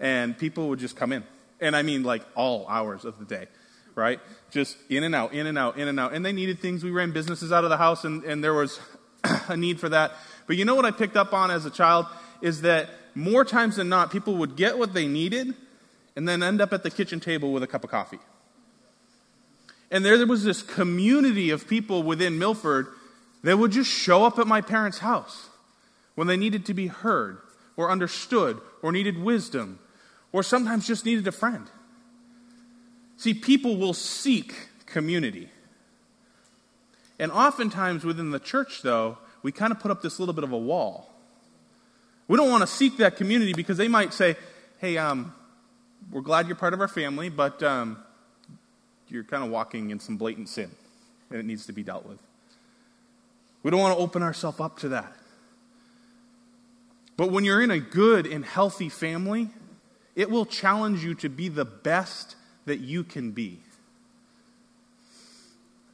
and 0.00 0.36
people 0.36 0.68
would 0.68 0.78
just 0.78 0.96
come 0.96 1.12
in. 1.12 1.24
And 1.60 1.76
I 1.76 1.82
mean, 1.82 2.02
like 2.02 2.22
all 2.34 2.66
hours 2.68 3.04
of 3.04 3.18
the 3.18 3.24
day, 3.24 3.46
right? 3.94 4.18
Just 4.50 4.76
in 4.88 5.04
and 5.04 5.14
out, 5.14 5.32
in 5.32 5.46
and 5.46 5.56
out, 5.56 5.78
in 5.78 5.86
and 5.86 5.98
out. 6.00 6.12
And 6.12 6.26
they 6.26 6.32
needed 6.32 6.58
things. 6.58 6.82
We 6.82 6.90
ran 6.90 7.12
businesses 7.12 7.52
out 7.52 7.64
of 7.64 7.70
the 7.70 7.76
house, 7.76 8.04
and, 8.04 8.24
and 8.24 8.42
there 8.42 8.54
was 8.54 8.80
a 9.48 9.56
need 9.56 9.78
for 9.78 9.88
that. 9.88 10.12
But 10.46 10.56
you 10.56 10.64
know 10.64 10.74
what 10.74 10.84
I 10.84 10.90
picked 10.90 11.16
up 11.16 11.32
on 11.32 11.50
as 11.50 11.64
a 11.64 11.70
child 11.70 12.06
is 12.40 12.62
that 12.62 12.90
more 13.14 13.44
times 13.44 13.76
than 13.76 13.88
not, 13.88 14.10
people 14.10 14.34
would 14.36 14.56
get 14.56 14.78
what 14.78 14.94
they 14.94 15.06
needed 15.06 15.54
and 16.16 16.28
then 16.28 16.42
end 16.42 16.60
up 16.60 16.72
at 16.72 16.82
the 16.82 16.90
kitchen 16.90 17.20
table 17.20 17.52
with 17.52 17.62
a 17.62 17.66
cup 17.66 17.84
of 17.84 17.90
coffee. 17.90 18.18
And 19.92 20.06
there, 20.06 20.26
was 20.26 20.42
this 20.42 20.62
community 20.62 21.50
of 21.50 21.68
people 21.68 22.02
within 22.02 22.38
Milford 22.38 22.86
that 23.42 23.58
would 23.58 23.72
just 23.72 23.90
show 23.90 24.24
up 24.24 24.38
at 24.38 24.46
my 24.46 24.62
parents' 24.62 25.00
house 25.00 25.50
when 26.14 26.26
they 26.26 26.36
needed 26.38 26.64
to 26.66 26.74
be 26.74 26.86
heard 26.86 27.36
or 27.76 27.90
understood 27.90 28.58
or 28.80 28.90
needed 28.90 29.22
wisdom 29.22 29.78
or 30.32 30.42
sometimes 30.42 30.86
just 30.86 31.04
needed 31.04 31.28
a 31.28 31.32
friend. 31.32 31.66
See, 33.18 33.34
people 33.34 33.76
will 33.76 33.92
seek 33.92 34.54
community. 34.86 35.50
And 37.18 37.30
oftentimes 37.30 38.02
within 38.02 38.30
the 38.30 38.40
church, 38.40 38.80
though, 38.80 39.18
we 39.42 39.52
kind 39.52 39.72
of 39.72 39.78
put 39.78 39.90
up 39.90 40.00
this 40.00 40.18
little 40.18 40.34
bit 40.34 40.44
of 40.44 40.52
a 40.52 40.58
wall. 40.58 41.12
We 42.28 42.38
don't 42.38 42.50
want 42.50 42.62
to 42.62 42.66
seek 42.66 42.96
that 42.96 43.16
community 43.16 43.52
because 43.52 43.76
they 43.76 43.88
might 43.88 44.14
say, 44.14 44.36
hey, 44.78 44.96
um, 44.96 45.34
we're 46.10 46.22
glad 46.22 46.46
you're 46.46 46.56
part 46.56 46.72
of 46.72 46.80
our 46.80 46.88
family, 46.88 47.28
but 47.28 47.62
um, 47.62 47.98
you're 49.12 49.24
kind 49.24 49.44
of 49.44 49.50
walking 49.50 49.90
in 49.90 50.00
some 50.00 50.16
blatant 50.16 50.48
sin, 50.48 50.70
and 51.30 51.38
it 51.38 51.44
needs 51.44 51.66
to 51.66 51.72
be 51.72 51.82
dealt 51.82 52.06
with. 52.06 52.18
We 53.62 53.70
don't 53.70 53.80
want 53.80 53.96
to 53.96 54.02
open 54.02 54.22
ourselves 54.22 54.58
up 54.60 54.78
to 54.80 54.88
that. 54.90 55.12
But 57.16 57.30
when 57.30 57.44
you're 57.44 57.62
in 57.62 57.70
a 57.70 57.78
good 57.78 58.26
and 58.26 58.44
healthy 58.44 58.88
family, 58.88 59.50
it 60.16 60.30
will 60.30 60.46
challenge 60.46 61.04
you 61.04 61.14
to 61.16 61.28
be 61.28 61.48
the 61.48 61.64
best 61.64 62.36
that 62.64 62.80
you 62.80 63.04
can 63.04 63.32
be. 63.32 63.60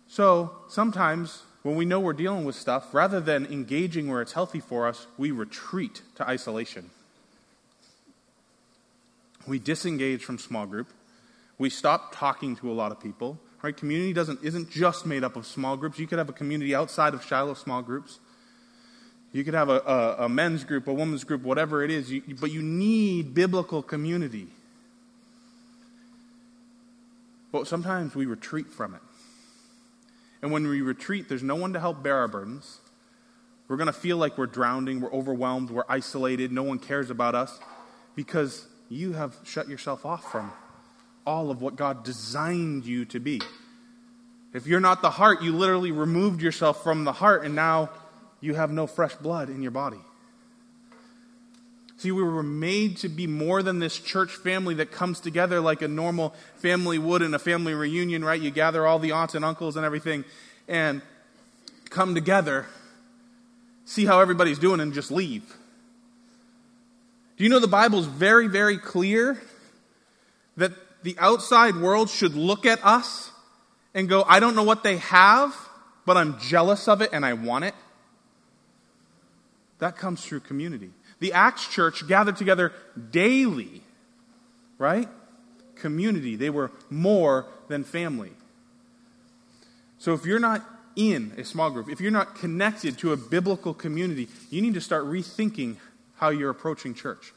So 0.06 0.52
sometimes 0.68 1.42
when 1.62 1.76
we 1.76 1.84
know 1.84 2.00
we're 2.00 2.12
dealing 2.12 2.44
with 2.44 2.54
stuff, 2.54 2.94
rather 2.94 3.20
than 3.20 3.46
engaging 3.46 4.08
where 4.08 4.22
it's 4.22 4.32
healthy 4.32 4.60
for 4.60 4.86
us, 4.86 5.06
we 5.18 5.30
retreat 5.30 6.02
to 6.14 6.26
isolation. 6.26 6.90
We 9.46 9.58
disengage 9.58 10.24
from 10.24 10.38
small 10.38 10.66
group. 10.66 10.88
We 11.58 11.70
stop 11.70 12.14
talking 12.14 12.56
to 12.56 12.70
a 12.70 12.74
lot 12.74 12.92
of 12.92 13.00
people. 13.00 13.38
Right? 13.62 13.76
Community 13.76 14.12
doesn't, 14.12 14.42
isn't 14.42 14.70
just 14.70 15.04
made 15.04 15.24
up 15.24 15.34
of 15.34 15.44
small 15.44 15.76
groups. 15.76 15.98
You 15.98 16.06
could 16.06 16.18
have 16.18 16.28
a 16.28 16.32
community 16.32 16.74
outside 16.74 17.12
of 17.12 17.24
Shiloh 17.24 17.54
small 17.54 17.82
groups. 17.82 18.20
You 19.32 19.44
could 19.44 19.54
have 19.54 19.68
a, 19.68 19.80
a, 19.80 20.24
a 20.24 20.28
men's 20.28 20.64
group, 20.64 20.86
a 20.86 20.92
women's 20.92 21.24
group, 21.24 21.42
whatever 21.42 21.82
it 21.82 21.90
is, 21.90 22.10
you, 22.10 22.22
but 22.40 22.50
you 22.50 22.62
need 22.62 23.34
biblical 23.34 23.82
community. 23.82 24.46
But 27.50 27.66
sometimes 27.66 28.14
we 28.14 28.26
retreat 28.26 28.72
from 28.72 28.94
it. 28.94 29.00
And 30.40 30.52
when 30.52 30.66
we 30.66 30.80
retreat, 30.80 31.28
there's 31.28 31.42
no 31.42 31.56
one 31.56 31.72
to 31.72 31.80
help 31.80 32.02
bear 32.02 32.16
our 32.18 32.28
burdens. 32.28 32.78
We're 33.66 33.76
going 33.76 33.88
to 33.88 33.92
feel 33.92 34.16
like 34.16 34.38
we're 34.38 34.46
drowning, 34.46 35.00
we're 35.00 35.12
overwhelmed, 35.12 35.70
we're 35.70 35.84
isolated, 35.88 36.52
no 36.52 36.62
one 36.62 36.78
cares 36.78 37.10
about 37.10 37.34
us 37.34 37.58
because 38.14 38.66
you 38.88 39.12
have 39.12 39.36
shut 39.44 39.68
yourself 39.68 40.06
off 40.06 40.30
from 40.30 40.52
all 41.28 41.50
of 41.50 41.60
what 41.60 41.76
God 41.76 42.04
designed 42.04 42.86
you 42.86 43.04
to 43.04 43.20
be. 43.20 43.42
If 44.54 44.66
you're 44.66 44.80
not 44.80 45.02
the 45.02 45.10
heart, 45.10 45.42
you 45.42 45.52
literally 45.52 45.92
removed 45.92 46.40
yourself 46.40 46.82
from 46.82 47.04
the 47.04 47.12
heart, 47.12 47.44
and 47.44 47.54
now 47.54 47.90
you 48.40 48.54
have 48.54 48.70
no 48.72 48.86
fresh 48.86 49.14
blood 49.16 49.50
in 49.50 49.60
your 49.60 49.70
body. 49.70 50.00
See, 51.98 52.12
we 52.12 52.22
were 52.22 52.42
made 52.42 52.96
to 52.98 53.10
be 53.10 53.26
more 53.26 53.62
than 53.62 53.78
this 53.78 53.98
church 53.98 54.30
family 54.30 54.76
that 54.76 54.90
comes 54.90 55.20
together 55.20 55.60
like 55.60 55.82
a 55.82 55.88
normal 55.88 56.34
family 56.56 56.96
would 56.96 57.20
in 57.20 57.34
a 57.34 57.38
family 57.38 57.74
reunion, 57.74 58.24
right? 58.24 58.40
You 58.40 58.50
gather 58.50 58.86
all 58.86 58.98
the 58.98 59.12
aunts 59.12 59.34
and 59.34 59.44
uncles 59.44 59.76
and 59.76 59.84
everything 59.84 60.24
and 60.66 61.02
come 61.90 62.14
together, 62.14 62.64
see 63.84 64.06
how 64.06 64.20
everybody's 64.20 64.58
doing, 64.58 64.80
and 64.80 64.94
just 64.94 65.10
leave. 65.10 65.42
Do 67.36 67.44
you 67.44 67.50
know 67.50 67.58
the 67.58 67.68
Bible's 67.68 68.06
very, 68.06 68.46
very 68.46 68.78
clear 68.78 69.42
that 70.56 70.72
the 71.02 71.16
outside 71.18 71.76
world 71.76 72.10
should 72.10 72.34
look 72.34 72.66
at 72.66 72.84
us 72.84 73.30
and 73.94 74.08
go, 74.08 74.24
I 74.24 74.40
don't 74.40 74.54
know 74.54 74.62
what 74.62 74.82
they 74.82 74.98
have, 74.98 75.54
but 76.04 76.16
I'm 76.16 76.38
jealous 76.38 76.88
of 76.88 77.02
it 77.02 77.10
and 77.12 77.24
I 77.24 77.34
want 77.34 77.64
it? 77.64 77.74
That 79.78 79.96
comes 79.96 80.24
through 80.24 80.40
community. 80.40 80.90
The 81.20 81.32
Acts 81.32 81.66
church 81.68 82.06
gathered 82.06 82.36
together 82.36 82.72
daily, 83.10 83.82
right? 84.76 85.08
Community. 85.76 86.36
They 86.36 86.50
were 86.50 86.70
more 86.90 87.46
than 87.68 87.84
family. 87.84 88.32
So 89.98 90.14
if 90.14 90.24
you're 90.24 90.38
not 90.38 90.64
in 90.96 91.32
a 91.36 91.44
small 91.44 91.70
group, 91.70 91.88
if 91.88 92.00
you're 92.00 92.10
not 92.10 92.36
connected 92.36 92.98
to 92.98 93.12
a 93.12 93.16
biblical 93.16 93.74
community, 93.74 94.28
you 94.50 94.62
need 94.62 94.74
to 94.74 94.80
start 94.80 95.04
rethinking 95.04 95.76
how 96.16 96.30
you're 96.30 96.50
approaching 96.50 96.94
church. 96.94 97.32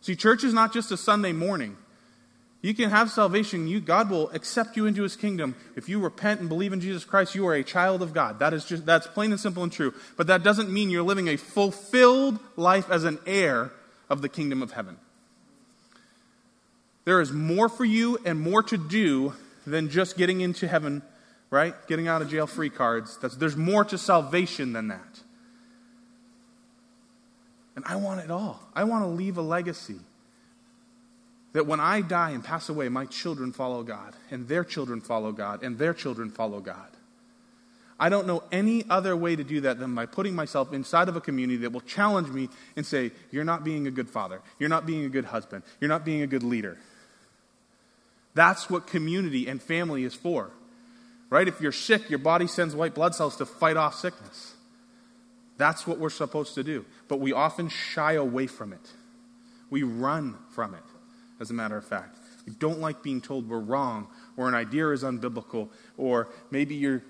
See, 0.00 0.16
church 0.16 0.42
is 0.42 0.52
not 0.52 0.72
just 0.72 0.90
a 0.90 0.96
Sunday 0.96 1.32
morning. 1.32 1.76
You 2.62 2.74
can 2.74 2.90
have 2.90 3.10
salvation. 3.10 3.66
You, 3.66 3.80
God 3.80 4.08
will 4.08 4.30
accept 4.30 4.76
you 4.76 4.86
into 4.86 5.02
his 5.02 5.16
kingdom. 5.16 5.56
If 5.74 5.88
you 5.88 5.98
repent 5.98 6.38
and 6.38 6.48
believe 6.48 6.72
in 6.72 6.80
Jesus 6.80 7.04
Christ, 7.04 7.34
you 7.34 7.44
are 7.48 7.54
a 7.54 7.64
child 7.64 8.02
of 8.02 8.14
God. 8.14 8.38
That 8.38 8.54
is 8.54 8.64
just, 8.64 8.86
that's 8.86 9.08
plain 9.08 9.32
and 9.32 9.40
simple 9.40 9.64
and 9.64 9.72
true. 9.72 9.92
But 10.16 10.28
that 10.28 10.44
doesn't 10.44 10.72
mean 10.72 10.88
you're 10.88 11.02
living 11.02 11.28
a 11.28 11.36
fulfilled 11.36 12.38
life 12.56 12.88
as 12.88 13.02
an 13.02 13.18
heir 13.26 13.72
of 14.08 14.22
the 14.22 14.28
kingdom 14.28 14.62
of 14.62 14.72
heaven. 14.72 14.96
There 17.04 17.20
is 17.20 17.32
more 17.32 17.68
for 17.68 17.84
you 17.84 18.18
and 18.24 18.40
more 18.40 18.62
to 18.62 18.78
do 18.78 19.34
than 19.66 19.88
just 19.88 20.16
getting 20.16 20.40
into 20.40 20.68
heaven, 20.68 21.02
right? 21.50 21.74
Getting 21.88 22.06
out 22.06 22.22
of 22.22 22.30
jail 22.30 22.46
free 22.46 22.70
cards. 22.70 23.18
That's, 23.20 23.34
there's 23.34 23.56
more 23.56 23.84
to 23.86 23.98
salvation 23.98 24.72
than 24.72 24.86
that. 24.86 25.20
And 27.74 27.84
I 27.86 27.96
want 27.96 28.20
it 28.20 28.30
all. 28.30 28.60
I 28.72 28.84
want 28.84 29.02
to 29.02 29.08
leave 29.08 29.36
a 29.36 29.42
legacy 29.42 29.98
that 31.52 31.66
when 31.66 31.80
I 31.80 32.00
die 32.00 32.30
and 32.30 32.42
pass 32.42 32.68
away, 32.68 32.88
my 32.88 33.06
children 33.06 33.52
follow 33.52 33.82
God, 33.82 34.14
and 34.30 34.48
their 34.48 34.64
children 34.64 35.00
follow 35.00 35.32
God, 35.32 35.62
and 35.62 35.78
their 35.78 35.92
children 35.92 36.30
follow 36.30 36.60
God. 36.60 36.88
I 38.00 38.08
don't 38.08 38.26
know 38.26 38.42
any 38.50 38.84
other 38.88 39.14
way 39.14 39.36
to 39.36 39.44
do 39.44 39.60
that 39.60 39.78
than 39.78 39.94
by 39.94 40.06
putting 40.06 40.34
myself 40.34 40.72
inside 40.72 41.08
of 41.08 41.16
a 41.16 41.20
community 41.20 41.58
that 41.58 41.72
will 41.72 41.82
challenge 41.82 42.28
me 42.28 42.48
and 42.74 42.84
say, 42.84 43.12
You're 43.30 43.44
not 43.44 43.64
being 43.64 43.86
a 43.86 43.90
good 43.90 44.08
father. 44.08 44.40
You're 44.58 44.70
not 44.70 44.86
being 44.86 45.04
a 45.04 45.08
good 45.08 45.26
husband. 45.26 45.62
You're 45.78 45.88
not 45.88 46.04
being 46.04 46.22
a 46.22 46.26
good 46.26 46.42
leader. 46.42 46.78
That's 48.34 48.68
what 48.70 48.86
community 48.86 49.46
and 49.46 49.62
family 49.62 50.04
is 50.04 50.14
for. 50.14 50.50
Right? 51.30 51.46
If 51.46 51.60
you're 51.60 51.70
sick, 51.70 52.10
your 52.10 52.18
body 52.18 52.46
sends 52.46 52.74
white 52.74 52.94
blood 52.94 53.14
cells 53.14 53.36
to 53.36 53.46
fight 53.46 53.76
off 53.76 53.94
sickness. 53.94 54.54
That's 55.56 55.86
what 55.86 55.98
we're 55.98 56.10
supposed 56.10 56.54
to 56.56 56.64
do. 56.64 56.84
But 57.08 57.20
we 57.20 57.32
often 57.32 57.68
shy 57.68 58.14
away 58.14 58.46
from 58.48 58.72
it, 58.72 58.90
we 59.70 59.82
run 59.82 60.38
from 60.50 60.74
it 60.74 60.82
as 61.42 61.50
a 61.50 61.54
matter 61.54 61.76
of 61.76 61.84
fact. 61.84 62.16
We 62.46 62.54
don't 62.54 62.80
like 62.80 63.02
being 63.02 63.20
told 63.20 63.48
we're 63.48 63.58
wrong 63.58 64.08
or 64.36 64.48
an 64.48 64.54
idea 64.54 64.88
is 64.90 65.02
unbiblical 65.02 65.68
or 65.98 66.28
maybe 66.50 66.74
you're 66.74 67.02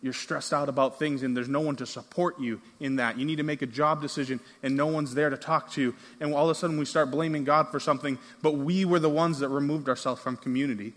you're 0.00 0.12
stressed 0.12 0.52
out 0.52 0.68
about 0.68 0.98
things 0.98 1.24
and 1.24 1.36
there's 1.36 1.48
no 1.48 1.60
one 1.60 1.74
to 1.74 1.86
support 1.86 2.38
you 2.38 2.60
in 2.78 2.96
that. 2.96 3.18
You 3.18 3.24
need 3.24 3.36
to 3.36 3.42
make 3.42 3.62
a 3.62 3.66
job 3.66 4.00
decision 4.00 4.38
and 4.62 4.76
no 4.76 4.86
one's 4.86 5.14
there 5.14 5.28
to 5.28 5.36
talk 5.36 5.72
to. 5.72 5.92
And 6.20 6.32
all 6.34 6.44
of 6.44 6.50
a 6.50 6.54
sudden 6.54 6.78
we 6.78 6.84
start 6.84 7.10
blaming 7.10 7.42
God 7.42 7.68
for 7.70 7.80
something, 7.80 8.16
but 8.40 8.52
we 8.52 8.84
were 8.84 9.00
the 9.00 9.08
ones 9.08 9.40
that 9.40 9.48
removed 9.48 9.88
ourselves 9.88 10.20
from 10.20 10.36
community 10.36 10.92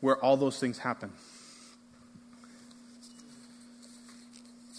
where 0.00 0.16
all 0.18 0.36
those 0.36 0.60
things 0.60 0.78
happen. 0.78 1.10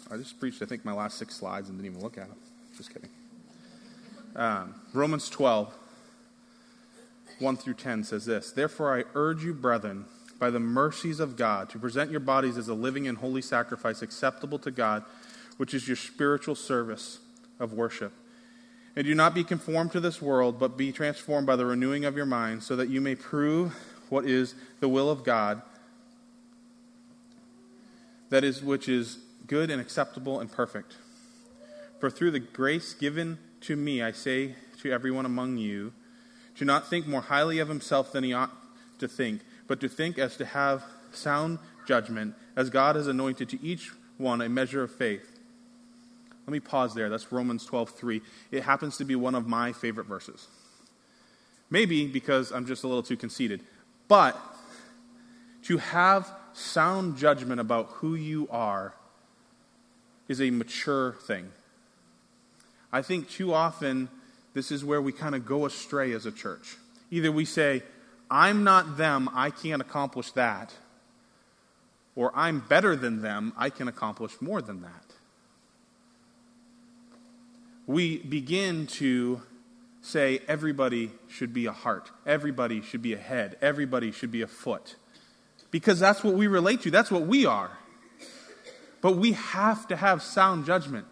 I 0.09 0.15
just 0.15 0.39
preached, 0.39 0.61
I 0.61 0.65
think, 0.65 0.85
my 0.85 0.93
last 0.93 1.17
six 1.17 1.35
slides 1.35 1.67
and 1.67 1.77
didn't 1.77 1.91
even 1.91 2.01
look 2.01 2.17
at 2.17 2.29
them. 2.29 2.37
Just 2.77 2.93
kidding. 2.93 3.09
Um, 4.37 4.75
Romans 4.93 5.29
12. 5.29 5.73
1 7.39 7.57
through 7.57 7.75
10 7.75 8.03
says 8.03 8.25
this 8.25 8.51
Therefore, 8.51 8.97
I 8.97 9.03
urge 9.13 9.43
you, 9.43 9.53
brethren, 9.53 10.05
by 10.39 10.49
the 10.49 10.59
mercies 10.59 11.19
of 11.19 11.35
God, 11.35 11.69
to 11.69 11.79
present 11.79 12.11
your 12.11 12.19
bodies 12.19 12.57
as 12.57 12.67
a 12.67 12.73
living 12.73 13.07
and 13.07 13.17
holy 13.17 13.41
sacrifice 13.41 14.01
acceptable 14.01 14.59
to 14.59 14.71
God, 14.71 15.03
which 15.57 15.73
is 15.73 15.87
your 15.87 15.97
spiritual 15.97 16.55
service 16.55 17.19
of 17.59 17.73
worship. 17.73 18.13
And 18.95 19.05
do 19.05 19.13
not 19.13 19.35
be 19.35 19.43
conformed 19.43 19.91
to 19.91 19.99
this 19.99 20.21
world, 20.21 20.59
but 20.59 20.77
be 20.77 20.91
transformed 20.91 21.45
by 21.45 21.55
the 21.55 21.65
renewing 21.65 22.05
of 22.05 22.15
your 22.15 22.25
mind, 22.25 22.63
so 22.63 22.75
that 22.75 22.89
you 22.89 23.01
may 23.01 23.15
prove 23.15 23.75
what 24.09 24.25
is 24.25 24.55
the 24.79 24.89
will 24.89 25.09
of 25.09 25.23
God, 25.23 25.61
that 28.29 28.43
is, 28.43 28.63
which 28.63 28.89
is 28.89 29.19
good 29.45 29.69
and 29.69 29.79
acceptable 29.79 30.39
and 30.39 30.51
perfect. 30.51 30.95
For 31.99 32.09
through 32.09 32.31
the 32.31 32.39
grace 32.39 32.93
given 32.93 33.37
to 33.61 33.75
me, 33.75 34.01
I 34.01 34.11
say 34.11 34.55
to 34.81 34.91
everyone 34.91 35.25
among 35.25 35.57
you, 35.57 35.93
to 36.57 36.65
not 36.65 36.89
think 36.89 37.07
more 37.07 37.21
highly 37.21 37.59
of 37.59 37.67
himself 37.67 38.11
than 38.11 38.23
he 38.23 38.33
ought 38.33 38.51
to 38.99 39.07
think, 39.07 39.41
but 39.67 39.79
to 39.79 39.89
think 39.89 40.17
as 40.17 40.37
to 40.37 40.45
have 40.45 40.83
sound 41.11 41.59
judgment, 41.87 42.35
as 42.55 42.69
God 42.69 42.95
has 42.95 43.07
anointed 43.07 43.49
to 43.49 43.63
each 43.63 43.91
one 44.17 44.41
a 44.41 44.49
measure 44.49 44.83
of 44.83 44.91
faith. 44.91 45.39
Let 46.45 46.51
me 46.51 46.59
pause 46.59 46.93
there. 46.93 47.09
That's 47.09 47.31
Romans 47.31 47.65
12:3. 47.65 48.21
It 48.51 48.63
happens 48.63 48.97
to 48.97 49.05
be 49.05 49.15
one 49.15 49.35
of 49.35 49.47
my 49.47 49.73
favorite 49.73 50.07
verses. 50.07 50.47
Maybe 51.69 52.07
because 52.07 52.51
I'm 52.51 52.65
just 52.65 52.83
a 52.83 52.87
little 52.87 53.03
too 53.03 53.17
conceited. 53.17 53.61
But 54.07 54.37
to 55.63 55.77
have 55.77 56.31
sound 56.53 57.17
judgment 57.17 57.59
about 57.59 57.87
who 57.95 58.15
you 58.15 58.47
are 58.49 58.93
is 60.27 60.41
a 60.41 60.49
mature 60.49 61.13
thing. 61.13 61.51
I 62.91 63.01
think 63.01 63.29
too 63.29 63.53
often 63.53 64.09
this 64.57 64.71
is 64.71 64.83
where 64.83 65.01
we 65.01 65.11
kind 65.11 65.35
of 65.35 65.45
go 65.45 65.67
astray 65.67 66.13
as 66.13 66.25
a 66.25 66.31
church. 66.31 66.77
Either 67.11 67.31
we 67.31 67.45
say, 67.45 67.83
I'm 68.29 68.63
not 68.63 68.97
them, 68.97 69.29
I 69.33 69.51
can't 69.51 69.81
accomplish 69.81 70.31
that, 70.31 70.73
or 72.15 72.31
I'm 72.35 72.61
better 72.61 72.95
than 72.95 73.21
them, 73.21 73.53
I 73.55 73.69
can 73.69 73.87
accomplish 73.87 74.33
more 74.41 74.61
than 74.61 74.81
that. 74.81 75.03
We 77.85 78.17
begin 78.17 78.87
to 78.87 79.43
say 80.01 80.41
everybody 80.47 81.11
should 81.27 81.53
be 81.53 81.67
a 81.67 81.71
heart, 81.71 82.09
everybody 82.25 82.81
should 82.81 83.03
be 83.03 83.13
a 83.13 83.17
head, 83.17 83.57
everybody 83.61 84.11
should 84.11 84.31
be 84.31 84.41
a 84.41 84.47
foot. 84.47 84.95
Because 85.69 85.99
that's 85.99 86.23
what 86.23 86.33
we 86.33 86.47
relate 86.47 86.81
to, 86.81 86.91
that's 86.91 87.11
what 87.11 87.27
we 87.27 87.45
are. 87.45 87.77
But 89.01 89.17
we 89.17 89.33
have 89.33 89.87
to 89.89 89.95
have 89.95 90.23
sound 90.23 90.65
judgment. 90.65 91.05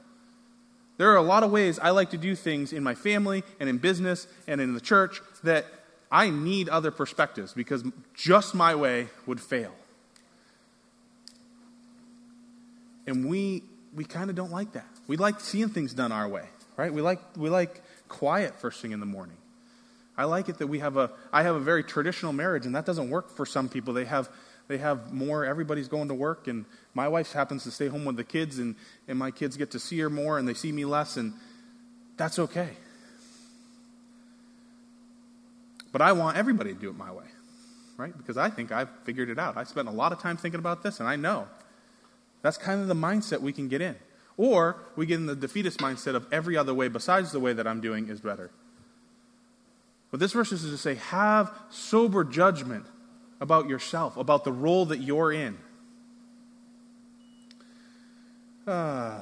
There 0.97 1.11
are 1.11 1.17
a 1.17 1.21
lot 1.21 1.43
of 1.43 1.51
ways 1.51 1.77
I 1.79 1.89
like 1.89 2.11
to 2.11 2.17
do 2.17 2.35
things 2.35 2.71
in 2.71 2.83
my 2.83 2.95
family 2.95 3.43
and 3.59 3.69
in 3.69 3.77
business 3.77 4.27
and 4.47 4.61
in 4.61 4.73
the 4.73 4.81
church 4.81 5.21
that 5.43 5.65
I 6.11 6.29
need 6.29 6.69
other 6.69 6.91
perspectives 6.91 7.53
because 7.53 7.83
just 8.13 8.55
my 8.55 8.75
way 8.75 9.09
would 9.25 9.41
fail. 9.41 9.73
And 13.07 13.27
we 13.27 13.63
we 13.93 14.03
kind 14.03 14.29
of 14.29 14.35
don't 14.35 14.51
like 14.51 14.73
that. 14.73 14.87
We 15.07 15.17
like 15.17 15.39
seeing 15.39 15.69
things 15.69 15.93
done 15.93 16.11
our 16.11 16.27
way, 16.27 16.45
right? 16.77 16.93
We 16.93 17.01
like 17.01 17.19
we 17.35 17.49
like 17.49 17.81
quiet 18.07 18.55
first 18.55 18.81
thing 18.81 18.91
in 18.91 18.99
the 18.99 19.05
morning. 19.05 19.37
I 20.17 20.25
like 20.25 20.47
it 20.47 20.59
that 20.59 20.67
we 20.67 20.79
have 20.79 20.97
a 20.97 21.11
I 21.33 21.43
have 21.43 21.55
a 21.55 21.59
very 21.59 21.83
traditional 21.83 22.33
marriage 22.33 22.65
and 22.65 22.75
that 22.75 22.85
doesn't 22.85 23.09
work 23.09 23.29
for 23.29 23.45
some 23.45 23.67
people. 23.67 23.93
They 23.93 24.05
have 24.05 24.29
they 24.67 24.77
have 24.79 25.13
more, 25.13 25.45
everybody's 25.45 25.87
going 25.87 26.07
to 26.07 26.13
work, 26.13 26.47
and 26.47 26.65
my 26.93 27.07
wife 27.07 27.31
happens 27.31 27.63
to 27.63 27.71
stay 27.71 27.87
home 27.87 28.05
with 28.05 28.15
the 28.15 28.23
kids, 28.23 28.57
and, 28.57 28.75
and 29.07 29.19
my 29.19 29.31
kids 29.31 29.57
get 29.57 29.71
to 29.71 29.79
see 29.79 29.99
her 29.99 30.09
more, 30.09 30.39
and 30.39 30.47
they 30.47 30.53
see 30.53 30.71
me 30.71 30.85
less, 30.85 31.17
and 31.17 31.33
that's 32.17 32.39
okay. 32.39 32.69
But 35.91 36.01
I 36.01 36.11
want 36.11 36.37
everybody 36.37 36.73
to 36.73 36.79
do 36.79 36.89
it 36.89 36.97
my 36.97 37.11
way, 37.11 37.25
right? 37.97 38.17
Because 38.17 38.37
I 38.37 38.49
think 38.49 38.71
I've 38.71 38.89
figured 39.03 39.29
it 39.29 39.37
out. 39.37 39.55
I 39.55 39.63
spent 39.63 39.87
a 39.87 39.91
lot 39.91 40.11
of 40.11 40.19
time 40.19 40.35
thinking 40.35 40.59
about 40.59 40.83
this, 40.83 40.99
and 40.99 41.07
I 41.07 41.15
know. 41.15 41.47
That's 42.41 42.57
kind 42.57 42.81
of 42.81 42.87
the 42.87 42.95
mindset 42.95 43.41
we 43.41 43.53
can 43.53 43.67
get 43.67 43.81
in. 43.81 43.95
Or 44.37 44.77
we 44.95 45.05
get 45.05 45.15
in 45.15 45.25
the 45.25 45.35
defeatist 45.35 45.79
mindset 45.79 46.15
of 46.15 46.27
every 46.31 46.57
other 46.57 46.73
way 46.73 46.89
besides 46.89 47.31
the 47.31 47.39
way 47.39 47.53
that 47.53 47.65
I'm 47.65 47.81
doing 47.81 48.09
is 48.09 48.19
better. 48.19 48.51
But 50.11 50.19
this 50.19 50.33
verse 50.33 50.51
is 50.51 50.61
to 50.61 50.77
say, 50.77 50.95
have 50.95 51.51
sober 51.69 52.23
judgment 52.23 52.85
about 53.39 53.67
yourself, 53.67 54.17
about 54.17 54.43
the 54.43 54.51
role 54.51 54.85
that 54.85 54.99
you're 54.99 55.31
in. 55.31 55.57
Uh, 58.65 59.21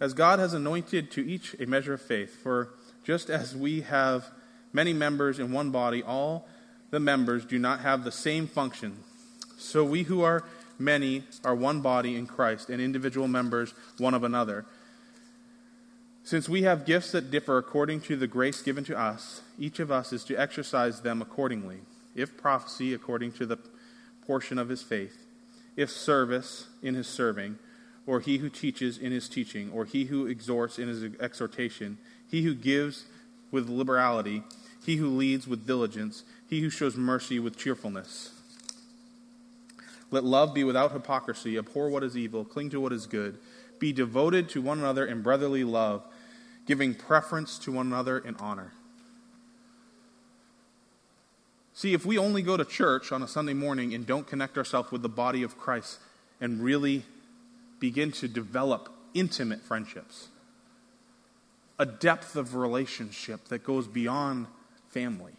as 0.00 0.14
God 0.14 0.38
has 0.38 0.54
anointed 0.54 1.10
to 1.12 1.26
each 1.26 1.54
a 1.60 1.66
measure 1.66 1.94
of 1.94 2.00
faith, 2.00 2.42
for 2.42 2.70
just 3.04 3.28
as 3.28 3.54
we 3.54 3.82
have 3.82 4.30
many 4.72 4.92
members 4.92 5.38
in 5.38 5.52
one 5.52 5.70
body, 5.70 6.02
all 6.02 6.48
the 6.90 7.00
members 7.00 7.44
do 7.44 7.58
not 7.58 7.80
have 7.80 8.04
the 8.04 8.12
same 8.12 8.46
function. 8.46 8.96
So 9.58 9.84
we 9.84 10.04
who 10.04 10.22
are 10.22 10.44
many 10.78 11.24
are 11.44 11.54
one 11.54 11.80
body 11.80 12.16
in 12.16 12.26
Christ, 12.26 12.70
and 12.70 12.80
individual 12.80 13.28
members 13.28 13.74
one 13.98 14.14
of 14.14 14.24
another. 14.24 14.64
Since 16.22 16.48
we 16.48 16.62
have 16.62 16.86
gifts 16.86 17.12
that 17.12 17.30
differ 17.30 17.58
according 17.58 18.00
to 18.02 18.16
the 18.16 18.26
grace 18.26 18.62
given 18.62 18.84
to 18.84 18.98
us, 18.98 19.42
each 19.58 19.78
of 19.78 19.90
us 19.90 20.12
is 20.12 20.24
to 20.24 20.36
exercise 20.36 21.02
them 21.02 21.20
accordingly. 21.20 21.80
If 22.14 22.36
prophecy, 22.36 22.94
according 22.94 23.32
to 23.32 23.46
the 23.46 23.58
portion 24.26 24.58
of 24.58 24.68
his 24.68 24.82
faith, 24.82 25.16
if 25.76 25.90
service, 25.90 26.68
in 26.82 26.94
his 26.94 27.06
serving, 27.06 27.58
or 28.06 28.20
he 28.20 28.38
who 28.38 28.48
teaches 28.48 28.98
in 28.98 29.12
his 29.12 29.28
teaching, 29.28 29.70
or 29.72 29.84
he 29.84 30.04
who 30.04 30.26
exhorts 30.26 30.78
in 30.78 30.88
his 30.88 31.04
exhortation, 31.18 31.98
he 32.30 32.42
who 32.42 32.54
gives 32.54 33.04
with 33.50 33.68
liberality, 33.68 34.42
he 34.84 34.96
who 34.96 35.08
leads 35.08 35.48
with 35.48 35.66
diligence, 35.66 36.24
he 36.48 36.60
who 36.60 36.70
shows 36.70 36.96
mercy 36.96 37.38
with 37.38 37.56
cheerfulness. 37.56 38.32
Let 40.10 40.24
love 40.24 40.54
be 40.54 40.62
without 40.62 40.92
hypocrisy, 40.92 41.56
abhor 41.56 41.88
what 41.88 42.04
is 42.04 42.16
evil, 42.16 42.44
cling 42.44 42.70
to 42.70 42.80
what 42.80 42.92
is 42.92 43.06
good, 43.06 43.38
be 43.80 43.92
devoted 43.92 44.48
to 44.50 44.62
one 44.62 44.78
another 44.78 45.04
in 45.04 45.22
brotherly 45.22 45.64
love, 45.64 46.04
giving 46.66 46.94
preference 46.94 47.58
to 47.58 47.72
one 47.72 47.86
another 47.86 48.18
in 48.18 48.36
honor. 48.36 48.72
See, 51.76 51.92
if 51.92 52.06
we 52.06 52.16
only 52.16 52.40
go 52.40 52.56
to 52.56 52.64
church 52.64 53.10
on 53.10 53.22
a 53.22 53.28
Sunday 53.28 53.52
morning 53.52 53.94
and 53.94 54.06
don't 54.06 54.26
connect 54.26 54.56
ourselves 54.56 54.92
with 54.92 55.02
the 55.02 55.08
body 55.08 55.42
of 55.42 55.58
Christ 55.58 55.98
and 56.40 56.62
really 56.62 57.02
begin 57.80 58.12
to 58.12 58.28
develop 58.28 58.88
intimate 59.12 59.60
friendships, 59.60 60.28
a 61.76 61.84
depth 61.84 62.36
of 62.36 62.54
relationship 62.54 63.48
that 63.48 63.64
goes 63.64 63.88
beyond 63.88 64.46
family, 64.90 65.32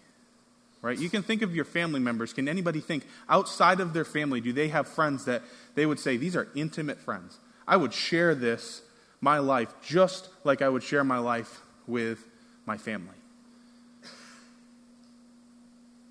right? 0.81 0.99
You 0.99 1.09
can 1.09 1.23
think 1.23 1.41
of 1.41 1.55
your 1.55 1.63
family 1.63 2.01
members. 2.01 2.33
Can 2.33 2.49
anybody 2.49 2.81
think 2.81 3.05
outside 3.29 3.79
of 3.79 3.93
their 3.93 4.03
family, 4.03 4.41
do 4.41 4.51
they 4.51 4.67
have 4.67 4.89
friends 4.89 5.23
that 5.25 5.41
they 5.75 5.85
would 5.85 6.01
say, 6.01 6.17
these 6.17 6.35
are 6.35 6.49
intimate 6.53 6.99
friends? 6.99 7.39
I 7.65 7.77
would 7.77 7.93
share 7.93 8.35
this, 8.35 8.81
my 9.21 9.39
life, 9.39 9.73
just 9.81 10.27
like 10.43 10.61
I 10.61 10.67
would 10.67 10.83
share 10.83 11.05
my 11.05 11.17
life 11.17 11.61
with 11.87 12.27
my 12.65 12.77
family. 12.77 13.15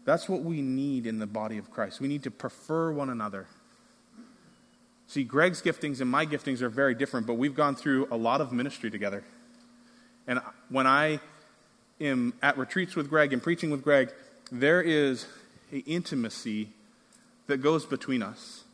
That's 0.05 0.29
what 0.29 0.43
we 0.43 0.61
need 0.61 1.07
in 1.07 1.19
the 1.19 1.27
body 1.27 1.59
of 1.59 1.71
Christ. 1.71 2.01
We 2.01 2.09
need 2.09 2.23
to 2.25 2.31
prefer 2.31 2.93
one 2.93 3.09
another. 3.09 3.47
See, 5.07 5.25
Greg's 5.25 5.62
giftings 5.62 6.01
and 6.01 6.11
my 6.11 6.27
giftings 6.27 6.61
are 6.61 6.69
very 6.69 6.95
different, 6.95 7.27
but 7.27 7.35
we've 7.35 7.55
gone 7.55 7.77
through 7.77 8.09
a 8.11 8.17
lot 8.17 8.40
of 8.40 8.53
ministry 8.53 8.90
together. 8.90 9.23
And 10.27 10.40
when 10.69 10.87
I 10.87 11.21
am 12.01 12.35
at 12.43 12.59
retreats 12.59 12.97
with 12.97 13.09
Greg 13.09 13.33
and 13.33 13.43
preaching 13.43 13.71
with 13.71 13.83
Greg, 13.83 14.12
there 14.51 14.83
is 14.83 15.27
an 15.71 15.83
intimacy 15.87 16.69
that 17.47 17.59
goes 17.59 17.85
between 17.85 18.23
us. 18.23 18.64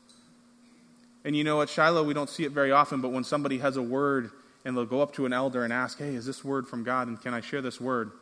And 1.24 1.36
you 1.36 1.44
know, 1.44 1.60
at 1.60 1.68
Shiloh, 1.68 2.04
we 2.04 2.14
don't 2.14 2.30
see 2.30 2.44
it 2.44 2.52
very 2.52 2.72
often, 2.72 3.00
but 3.00 3.10
when 3.10 3.24
somebody 3.24 3.58
has 3.58 3.76
a 3.76 3.82
word 3.82 4.30
and 4.64 4.76
they'll 4.76 4.86
go 4.86 5.02
up 5.02 5.12
to 5.14 5.26
an 5.26 5.32
elder 5.32 5.64
and 5.64 5.72
ask, 5.72 5.98
Hey, 5.98 6.14
is 6.14 6.26
this 6.26 6.44
word 6.44 6.66
from 6.66 6.84
God? 6.84 7.08
And 7.08 7.20
can 7.20 7.34
I 7.34 7.40
share 7.40 7.60
this 7.60 7.80
word? 7.80 8.12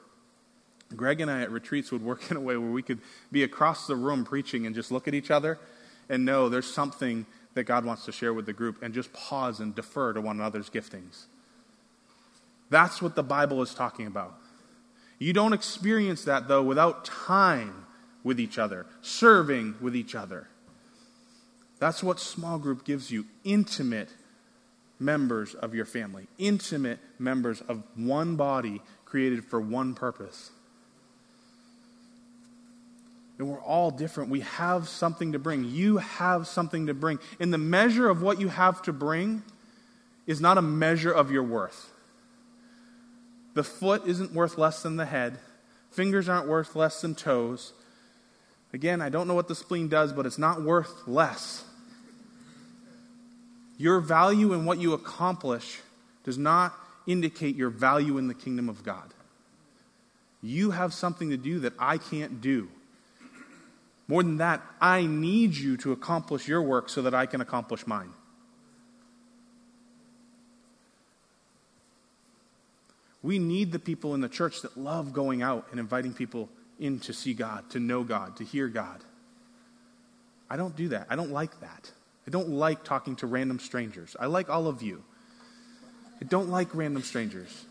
Greg 0.96 1.20
and 1.20 1.30
I 1.30 1.42
at 1.42 1.50
retreats 1.50 1.92
would 1.92 2.02
work 2.02 2.22
in 2.30 2.36
a 2.36 2.40
way 2.40 2.56
where 2.56 2.70
we 2.70 2.82
could 2.82 3.00
be 3.30 3.42
across 3.42 3.86
the 3.86 3.96
room 3.96 4.24
preaching 4.24 4.66
and 4.66 4.74
just 4.74 4.90
look 4.90 5.08
at 5.08 5.14
each 5.14 5.30
other 5.30 5.58
and 6.08 6.24
know 6.24 6.48
there's 6.48 6.72
something 6.72 7.26
that 7.54 7.64
God 7.64 7.84
wants 7.84 8.04
to 8.04 8.12
share 8.12 8.32
with 8.32 8.46
the 8.46 8.52
group 8.52 8.82
and 8.82 8.94
just 8.94 9.12
pause 9.12 9.60
and 9.60 9.74
defer 9.74 10.12
to 10.12 10.20
one 10.20 10.38
another's 10.38 10.70
giftings. 10.70 11.24
That's 12.70 13.02
what 13.02 13.14
the 13.14 13.22
Bible 13.22 13.62
is 13.62 13.74
talking 13.74 14.06
about. 14.06 14.34
You 15.18 15.32
don't 15.32 15.52
experience 15.52 16.24
that, 16.24 16.46
though, 16.48 16.62
without 16.62 17.04
time 17.04 17.86
with 18.22 18.38
each 18.38 18.58
other, 18.58 18.86
serving 19.02 19.74
with 19.80 19.96
each 19.96 20.14
other. 20.14 20.48
That's 21.80 22.02
what 22.02 22.20
small 22.20 22.58
group 22.58 22.84
gives 22.84 23.10
you 23.10 23.26
intimate 23.44 24.10
members 25.00 25.54
of 25.54 25.74
your 25.74 25.84
family, 25.84 26.28
intimate 26.38 26.98
members 27.18 27.60
of 27.62 27.82
one 27.94 28.36
body 28.36 28.82
created 29.04 29.44
for 29.44 29.60
one 29.60 29.94
purpose. 29.94 30.50
And 33.38 33.48
we're 33.48 33.60
all 33.60 33.90
different. 33.90 34.30
We 34.30 34.40
have 34.40 34.88
something 34.88 35.32
to 35.32 35.38
bring. 35.38 35.64
You 35.64 35.98
have 35.98 36.48
something 36.48 36.88
to 36.88 36.94
bring. 36.94 37.20
And 37.38 37.52
the 37.52 37.58
measure 37.58 38.08
of 38.08 38.20
what 38.20 38.40
you 38.40 38.48
have 38.48 38.82
to 38.82 38.92
bring 38.92 39.42
is 40.26 40.40
not 40.40 40.58
a 40.58 40.62
measure 40.62 41.12
of 41.12 41.30
your 41.30 41.44
worth. 41.44 41.90
The 43.54 43.64
foot 43.64 44.06
isn't 44.06 44.32
worth 44.32 44.58
less 44.58 44.82
than 44.82 44.96
the 44.96 45.06
head, 45.06 45.38
fingers 45.90 46.28
aren't 46.28 46.48
worth 46.48 46.76
less 46.76 47.00
than 47.00 47.14
toes. 47.14 47.72
Again, 48.72 49.00
I 49.00 49.08
don't 49.08 49.26
know 49.26 49.34
what 49.34 49.48
the 49.48 49.54
spleen 49.54 49.88
does, 49.88 50.12
but 50.12 50.26
it's 50.26 50.36
not 50.36 50.62
worth 50.62 51.08
less. 51.08 51.64
Your 53.78 54.00
value 54.00 54.52
in 54.52 54.66
what 54.66 54.78
you 54.78 54.92
accomplish 54.92 55.78
does 56.24 56.36
not 56.36 56.74
indicate 57.06 57.56
your 57.56 57.70
value 57.70 58.18
in 58.18 58.28
the 58.28 58.34
kingdom 58.34 58.68
of 58.68 58.84
God. 58.84 59.14
You 60.42 60.72
have 60.72 60.92
something 60.92 61.30
to 61.30 61.38
do 61.38 61.60
that 61.60 61.72
I 61.78 61.96
can't 61.96 62.42
do. 62.42 62.68
More 64.08 64.22
than 64.22 64.38
that, 64.38 64.62
I 64.80 65.06
need 65.06 65.54
you 65.54 65.76
to 65.78 65.92
accomplish 65.92 66.48
your 66.48 66.62
work 66.62 66.88
so 66.88 67.02
that 67.02 67.14
I 67.14 67.26
can 67.26 67.42
accomplish 67.42 67.86
mine. 67.86 68.10
We 73.22 73.38
need 73.38 73.72
the 73.72 73.78
people 73.78 74.14
in 74.14 74.22
the 74.22 74.28
church 74.28 74.62
that 74.62 74.78
love 74.78 75.12
going 75.12 75.42
out 75.42 75.66
and 75.70 75.78
inviting 75.78 76.14
people 76.14 76.48
in 76.78 77.00
to 77.00 77.12
see 77.12 77.34
God, 77.34 77.68
to 77.70 77.80
know 77.80 78.02
God, 78.02 78.36
to 78.36 78.44
hear 78.44 78.68
God. 78.68 79.04
I 80.48 80.56
don't 80.56 80.74
do 80.74 80.88
that. 80.88 81.08
I 81.10 81.16
don't 81.16 81.32
like 81.32 81.60
that. 81.60 81.90
I 82.26 82.30
don't 82.30 82.48
like 82.48 82.84
talking 82.84 83.16
to 83.16 83.26
random 83.26 83.58
strangers. 83.58 84.16
I 84.18 84.26
like 84.26 84.48
all 84.48 84.66
of 84.66 84.82
you. 84.82 85.02
I 86.20 86.24
don't 86.24 86.48
like 86.48 86.74
random 86.74 87.02
strangers. 87.02 87.64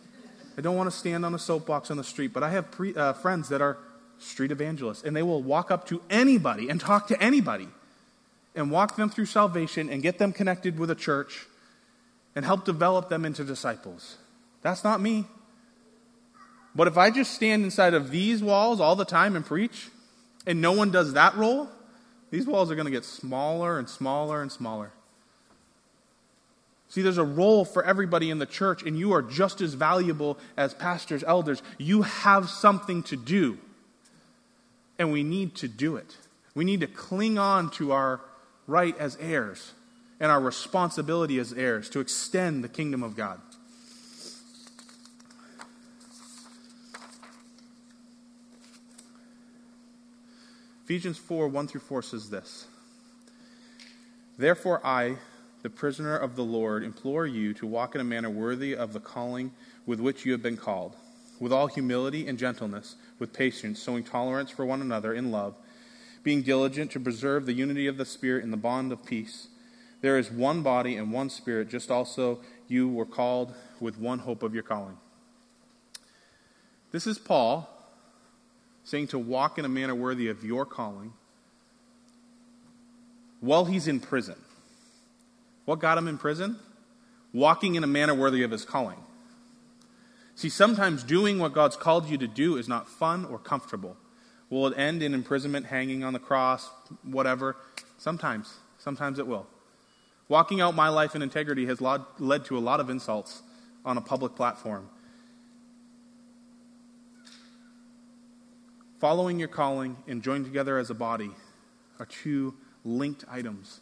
I 0.58 0.62
don't 0.62 0.76
want 0.76 0.92
to 0.92 0.96
stand 0.96 1.26
on 1.26 1.34
a 1.34 1.40
soapbox 1.40 1.90
on 1.90 1.98
the 1.98 2.04
street, 2.04 2.34
but 2.34 2.44
I 2.44 2.50
have 2.52 2.70
pre, 2.72 2.96
uh, 2.96 3.14
friends 3.14 3.50
that 3.50 3.62
are 3.62 3.78
street 4.20 4.52
evangelists, 4.52 5.04
and 5.04 5.16
they 5.16 5.24
will 5.24 5.42
walk 5.42 5.72
up 5.72 5.88
to 5.88 6.02
anybody 6.10 6.70
and 6.70 6.80
talk 6.80 7.08
to 7.08 7.22
anybody 7.22 7.68
and 8.56 8.72
walk 8.72 8.96
them 8.96 9.10
through 9.10 9.26
salvation 9.26 9.90
and 9.90 10.02
get 10.02 10.18
them 10.18 10.34
connected 10.34 10.80
with 10.80 10.90
a 10.90 10.96
church 10.96 11.46
and 12.36 12.44
help 12.44 12.66
develop 12.66 13.10
them 13.10 13.26
into 13.26 13.44
disciples. 13.44 14.18
That's 14.62 14.84
not 14.84 15.02
me. 15.02 15.26
But 16.76 16.88
if 16.88 16.98
I 16.98 17.10
just 17.10 17.34
stand 17.34 17.64
inside 17.64 17.94
of 17.94 18.12
these 18.12 18.44
walls 18.44 18.80
all 18.80 18.96
the 18.96 19.06
time 19.06 19.36
and 19.36 19.46
preach, 19.46 19.90
and 20.46 20.62
no 20.62 20.72
one 20.72 20.92
does 20.92 21.14
that 21.14 21.36
role, 21.36 21.70
these 22.30 22.46
walls 22.46 22.70
are 22.72 22.76
going 22.76 22.86
to 22.86 22.92
get 22.92 23.06
smaller 23.06 23.80
and 23.80 23.90
smaller 23.90 24.42
and 24.42 24.52
smaller. 24.52 24.92
See, 26.90 27.02
there's 27.02 27.18
a 27.18 27.24
role 27.24 27.66
for 27.66 27.84
everybody 27.84 28.30
in 28.30 28.40
the 28.40 28.46
church, 28.46 28.84
and 28.84 28.98
you 28.98 29.12
are 29.14 29.22
just 29.22 29.60
as 29.60 29.74
valuable 29.74 30.38
as 30.56 30.74
pastors, 30.74 31.24
elders. 31.24 31.62
You 31.78 32.04
have 32.04 32.50
something 32.50 33.04
to 33.04 33.16
do 33.16 33.58
and 35.00 35.12
we 35.12 35.24
need 35.24 35.56
to 35.56 35.68
do 35.68 35.96
it. 35.96 36.18
We 36.56 36.66
need 36.66 36.82
to 36.82 36.88
cling 36.88 37.38
on 37.38 37.70
to 37.72 37.92
our 37.92 38.22
right 38.66 38.98
as 38.98 39.18
heirs 39.20 39.74
and 40.20 40.32
our 40.32 40.42
responsibility 40.42 41.40
as 41.40 41.54
heirs 41.54 41.90
to 41.92 42.00
extend 42.00 42.64
the 42.64 42.70
kingdom 42.70 43.04
of 43.04 43.16
God. 43.16 43.40
Ephesians 50.86 51.18
4 51.18 51.50
1 51.50 51.68
through 51.68 51.82
4 51.82 52.02
says 52.02 52.30
this 52.30 52.66
Therefore, 54.38 54.80
I, 54.86 55.18
the 55.62 55.70
prisoner 55.70 56.16
of 56.16 56.36
the 56.36 56.46
Lord, 56.46 56.84
implore 56.84 57.28
you 57.28 57.54
to 57.56 57.68
walk 57.68 57.94
in 57.94 58.02
a 58.02 58.06
manner 58.06 58.30
worthy 58.30 58.74
of 58.74 58.94
the 58.94 59.02
calling 59.02 59.52
with 59.86 60.00
which 60.00 60.26
you 60.26 60.32
have 60.32 60.42
been 60.42 60.58
called 60.58 60.96
with 61.40 61.52
all 61.52 61.68
humility 61.68 62.28
and 62.28 62.38
gentleness, 62.38 62.96
with 63.20 63.34
patience, 63.34 63.84
showing 63.84 64.04
tolerance 64.04 64.52
for 64.52 64.66
one 64.66 64.82
another 64.82 65.14
in 65.14 65.32
love, 65.32 65.56
being 66.24 66.42
diligent 66.42 66.92
to 66.92 67.00
preserve 67.00 67.46
the 67.46 67.54
unity 67.54 67.88
of 67.88 67.98
the 67.98 68.06
Spirit 68.06 68.44
in 68.44 68.52
the 68.52 68.58
bond 68.58 68.92
of 68.92 69.06
peace. 69.06 69.48
There 70.02 70.18
is 70.18 70.32
one 70.32 70.62
body 70.62 70.96
and 70.96 71.12
one 71.12 71.30
Spirit, 71.30 71.70
just 71.70 71.90
also 71.90 72.40
you 72.68 72.88
were 72.88 73.06
called 73.06 73.54
with 73.80 73.98
one 73.98 74.20
hope 74.20 74.44
of 74.44 74.54
your 74.54 74.64
calling. 74.64 74.98
This 76.92 77.08
is 77.08 77.18
Paul 77.18 77.70
saying 78.84 79.08
to 79.08 79.20
walk 79.20 79.58
in 79.58 79.66
a 79.66 79.70
manner 79.70 79.96
worthy 79.96 80.30
of 80.30 80.44
your 80.44 80.66
calling 80.66 81.14
while 83.42 83.66
he's 83.66 83.88
in 83.88 84.00
prison. 84.00 84.36
What 85.66 85.80
got 85.80 85.98
him 85.98 86.08
in 86.08 86.18
prison? 86.18 86.58
Walking 87.34 87.76
in 87.76 87.84
a 87.84 87.88
manner 87.88 88.16
worthy 88.16 88.44
of 88.44 88.52
his 88.52 88.64
calling. 88.64 88.98
See, 90.38 90.50
sometimes 90.50 91.02
doing 91.02 91.40
what 91.40 91.54
God's 91.54 91.76
called 91.76 92.08
you 92.08 92.18
to 92.20 92.28
do 92.28 92.58
is 92.58 92.68
not 92.68 92.88
fun 92.88 93.26
or 93.26 93.40
comfortable. 93.40 93.98
Will 94.52 94.68
it 94.68 94.78
end 94.78 95.02
in 95.02 95.16
imprisonment, 95.16 95.66
hanging 95.66 96.04
on 96.04 96.14
the 96.14 96.20
cross, 96.20 96.70
whatever? 97.02 97.56
Sometimes. 97.98 98.54
Sometimes 98.78 99.18
it 99.18 99.26
will. 99.26 99.48
Walking 100.30 100.62
out 100.62 100.76
my 100.76 100.90
life 100.90 101.16
in 101.16 101.24
integrity 101.24 101.66
has 101.66 101.82
led 101.82 102.46
to 102.46 102.56
a 102.56 102.60
lot 102.60 102.80
of 102.80 102.92
insults 102.92 103.42
on 103.84 103.98
a 103.98 104.02
public 104.02 104.36
platform. 104.36 104.88
Following 109.00 109.40
your 109.40 109.48
calling 109.48 109.98
and 110.08 110.22
joining 110.22 110.44
together 110.44 110.78
as 110.78 110.92
a 110.92 110.96
body 110.96 111.32
are 111.98 112.06
two 112.06 112.54
linked 112.86 113.26
items. 113.28 113.80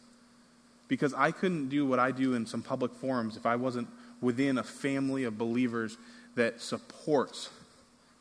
Because 0.88 1.12
I 1.12 1.32
couldn't 1.32 1.68
do 1.68 1.84
what 1.84 1.98
I 1.98 2.12
do 2.12 2.32
in 2.32 2.46
some 2.46 2.62
public 2.62 2.94
forums 2.94 3.36
if 3.36 3.44
I 3.44 3.56
wasn't 3.56 3.88
within 4.22 4.56
a 4.56 4.64
family 4.64 5.24
of 5.24 5.36
believers 5.36 5.98
that 6.36 6.60
supports 6.60 7.50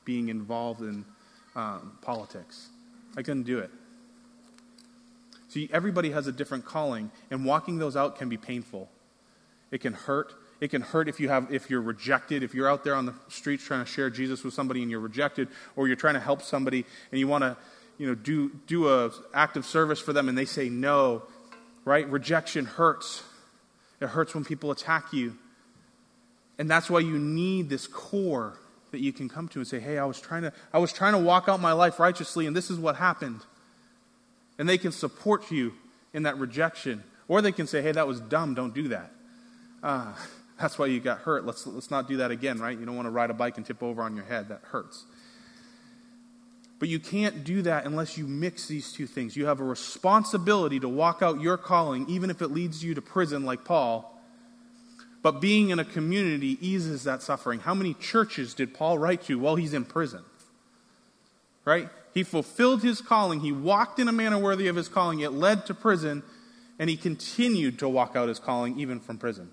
being 0.03 0.29
involved 0.29 0.81
in 0.81 1.05
um, 1.55 1.97
politics. 2.01 2.69
I 3.15 3.21
couldn't 3.21 3.43
do 3.43 3.59
it. 3.59 3.69
See, 5.49 5.69
everybody 5.71 6.11
has 6.11 6.27
a 6.27 6.31
different 6.31 6.65
calling, 6.65 7.11
and 7.31 7.45
walking 7.45 7.77
those 7.77 7.95
out 7.95 8.17
can 8.17 8.27
be 8.27 8.37
painful. 8.37 8.89
It 9.71 9.79
can 9.79 9.93
hurt. 9.93 10.33
It 10.59 10.69
can 10.69 10.81
hurt 10.81 11.07
if 11.07 11.19
you 11.19 11.29
have 11.29 11.53
if 11.53 11.69
you're 11.69 11.81
rejected, 11.81 12.43
if 12.43 12.53
you're 12.53 12.69
out 12.69 12.83
there 12.83 12.95
on 12.95 13.05
the 13.05 13.13
streets 13.29 13.63
trying 13.63 13.83
to 13.83 13.89
share 13.89 14.09
Jesus 14.09 14.43
with 14.43 14.53
somebody 14.53 14.81
and 14.81 14.91
you're 14.91 14.99
rejected, 14.99 15.47
or 15.75 15.87
you're 15.87 15.95
trying 15.95 16.13
to 16.15 16.19
help 16.19 16.41
somebody 16.41 16.85
and 17.11 17.19
you 17.19 17.27
want 17.27 17.43
to, 17.43 17.57
you 17.97 18.07
know, 18.07 18.15
do 18.15 18.51
do 18.67 18.89
a 18.89 19.11
act 19.33 19.57
of 19.57 19.65
service 19.65 19.99
for 19.99 20.13
them 20.13 20.29
and 20.29 20.37
they 20.37 20.45
say 20.45 20.69
no, 20.69 21.23
right? 21.83 22.09
Rejection 22.09 22.65
hurts. 22.65 23.23
It 24.01 24.07
hurts 24.07 24.33
when 24.33 24.43
people 24.43 24.71
attack 24.71 25.13
you. 25.13 25.37
And 26.57 26.69
that's 26.69 26.89
why 26.89 26.99
you 26.99 27.17
need 27.19 27.69
this 27.69 27.87
core 27.87 28.57
that 28.91 28.99
you 29.01 29.11
can 29.11 29.27
come 29.27 29.47
to 29.49 29.59
and 29.59 29.67
say, 29.67 29.79
"Hey, 29.79 29.97
I 29.97 30.05
was 30.05 30.21
trying 30.21 30.43
to 30.43 30.53
I 30.73 30.79
was 30.79 30.93
trying 30.93 31.13
to 31.13 31.19
walk 31.19 31.49
out 31.49 31.59
my 31.59 31.73
life 31.73 31.99
righteously 31.99 32.47
and 32.47 32.55
this 32.55 32.69
is 32.69 32.79
what 32.79 32.95
happened." 32.95 33.41
And 34.57 34.69
they 34.69 34.77
can 34.77 34.91
support 34.91 35.51
you 35.51 35.73
in 36.13 36.23
that 36.23 36.37
rejection. 36.37 37.03
Or 37.27 37.41
they 37.41 37.51
can 37.51 37.67
say, 37.67 37.81
"Hey, 37.81 37.91
that 37.91 38.07
was 38.07 38.21
dumb. 38.21 38.53
Don't 38.53 38.73
do 38.73 38.87
that." 38.89 39.11
Uh, 39.83 40.13
that's 40.59 40.79
why 40.79 40.85
you 40.85 40.99
got 40.99 41.19
hurt. 41.19 41.45
Let's, 41.45 41.67
let's 41.67 41.91
not 41.91 42.07
do 42.07 42.17
that 42.17 42.31
again, 42.31 42.59
right? 42.59 42.77
You 42.77 42.85
don't 42.85 42.95
want 42.95 43.07
to 43.07 43.11
ride 43.11 43.29
a 43.29 43.33
bike 43.33 43.57
and 43.57 43.65
tip 43.65 43.83
over 43.83 44.01
on 44.01 44.15
your 44.15 44.25
head. 44.25 44.49
That 44.49 44.61
hurts. 44.63 45.05
But 46.79 46.89
you 46.89 46.99
can't 46.99 47.43
do 47.43 47.61
that 47.61 47.85
unless 47.85 48.17
you 48.17 48.27
mix 48.27 48.67
these 48.67 48.91
two 48.91 49.07
things. 49.07 49.35
You 49.37 49.45
have 49.45 49.59
a 49.59 49.63
responsibility 49.63 50.79
to 50.81 50.89
walk 50.89 51.21
out 51.21 51.39
your 51.39 51.57
calling, 51.57 52.05
even 52.09 52.29
if 52.29 52.41
it 52.41 52.49
leads 52.49 52.83
you 52.83 52.93
to 52.95 53.01
prison, 53.01 53.45
like 53.45 53.63
Paul. 53.63 54.14
But 55.25 55.41
being 55.41 55.71
in 55.71 55.79
a 55.79 55.83
community 55.83 56.55
eases 56.61 57.05
that 57.05 57.23
suffering. 57.23 57.61
How 57.61 57.73
many 57.73 57.95
churches 57.95 58.53
did 58.53 58.75
Paul 58.75 58.99
write 58.99 59.23
to 59.23 59.39
while 59.39 59.55
he's 59.55 59.73
in 59.73 59.83
prison? 59.83 60.23
Right? 61.65 61.89
He 62.13 62.21
fulfilled 62.21 62.83
his 62.83 63.01
calling. 63.01 63.39
He 63.39 63.51
walked 63.51 63.97
in 63.97 64.07
a 64.07 64.11
manner 64.11 64.37
worthy 64.37 64.67
of 64.67 64.75
his 64.75 64.87
calling. 64.87 65.21
It 65.21 65.31
led 65.31 65.65
to 65.65 65.73
prison, 65.73 66.21
and 66.77 66.91
he 66.91 66.95
continued 66.95 67.79
to 67.79 67.89
walk 67.89 68.15
out 68.15 68.29
his 68.29 68.37
calling 68.37 68.79
even 68.79 68.99
from 68.99 69.17
prison. 69.17 69.49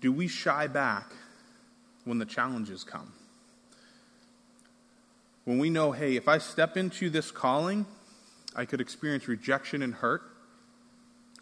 Do 0.00 0.10
we 0.10 0.26
shy 0.26 0.66
back 0.66 1.12
when 2.04 2.18
the 2.18 2.26
challenges 2.26 2.82
come? 2.82 3.12
When 5.44 5.58
we 5.58 5.70
know, 5.70 5.92
hey, 5.92 6.16
if 6.16 6.28
I 6.28 6.38
step 6.38 6.76
into 6.76 7.10
this 7.10 7.30
calling, 7.30 7.86
I 8.54 8.64
could 8.64 8.80
experience 8.80 9.28
rejection 9.28 9.82
and 9.82 9.94
hurt, 9.94 10.22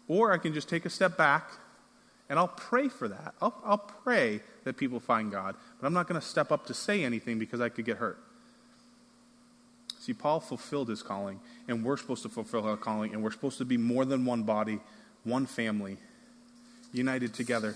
or 0.07 0.31
I 0.31 0.37
can 0.37 0.53
just 0.53 0.69
take 0.69 0.85
a 0.85 0.89
step 0.89 1.17
back 1.17 1.51
and 2.29 2.37
I'll 2.37 2.47
pray 2.47 2.87
for 2.87 3.07
that. 3.07 3.33
I'll, 3.41 3.55
I'll 3.65 3.77
pray 3.77 4.41
that 4.63 4.77
people 4.77 4.99
find 4.99 5.31
God, 5.31 5.55
but 5.79 5.87
I'm 5.87 5.93
not 5.93 6.07
going 6.07 6.21
to 6.21 6.25
step 6.25 6.51
up 6.51 6.67
to 6.67 6.73
say 6.73 7.03
anything 7.03 7.39
because 7.39 7.59
I 7.59 7.69
could 7.69 7.85
get 7.85 7.97
hurt. 7.97 8.19
See, 9.99 10.13
Paul 10.13 10.39
fulfilled 10.39 10.89
his 10.89 11.01
calling, 11.01 11.39
and 11.67 11.83
we're 11.83 11.97
supposed 11.97 12.23
to 12.23 12.29
fulfill 12.29 12.65
our 12.65 12.77
calling, 12.77 13.13
and 13.13 13.23
we're 13.23 13.31
supposed 13.31 13.57
to 13.57 13.65
be 13.65 13.77
more 13.77 14.05
than 14.05 14.25
one 14.25 14.43
body, 14.43 14.79
one 15.23 15.45
family, 15.45 15.97
united 16.93 17.33
together. 17.33 17.75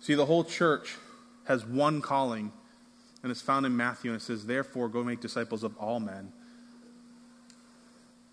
See, 0.00 0.14
the 0.14 0.26
whole 0.26 0.44
church 0.44 0.96
has 1.44 1.66
one 1.66 2.00
calling, 2.00 2.52
and 3.28 3.32
it's 3.32 3.42
found 3.42 3.66
in 3.66 3.76
Matthew, 3.76 4.10
and 4.10 4.18
it 4.18 4.24
says, 4.24 4.46
Therefore, 4.46 4.88
go 4.88 5.04
make 5.04 5.20
disciples 5.20 5.62
of 5.62 5.76
all 5.76 6.00
men. 6.00 6.32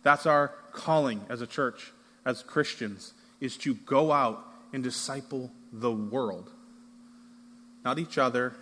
That's 0.04 0.26
our 0.26 0.54
calling 0.72 1.20
as 1.28 1.42
a 1.42 1.48
church, 1.48 1.92
as 2.26 2.42
Christians, 2.44 3.14
is 3.42 3.58
to 3.58 3.74
go 3.74 4.14
out 4.14 4.48
and 4.72 4.82
disciple 4.82 5.52
the 5.74 5.92
world. 5.92 6.50
Not 7.84 8.00
each 8.00 8.18
other, 8.18 8.54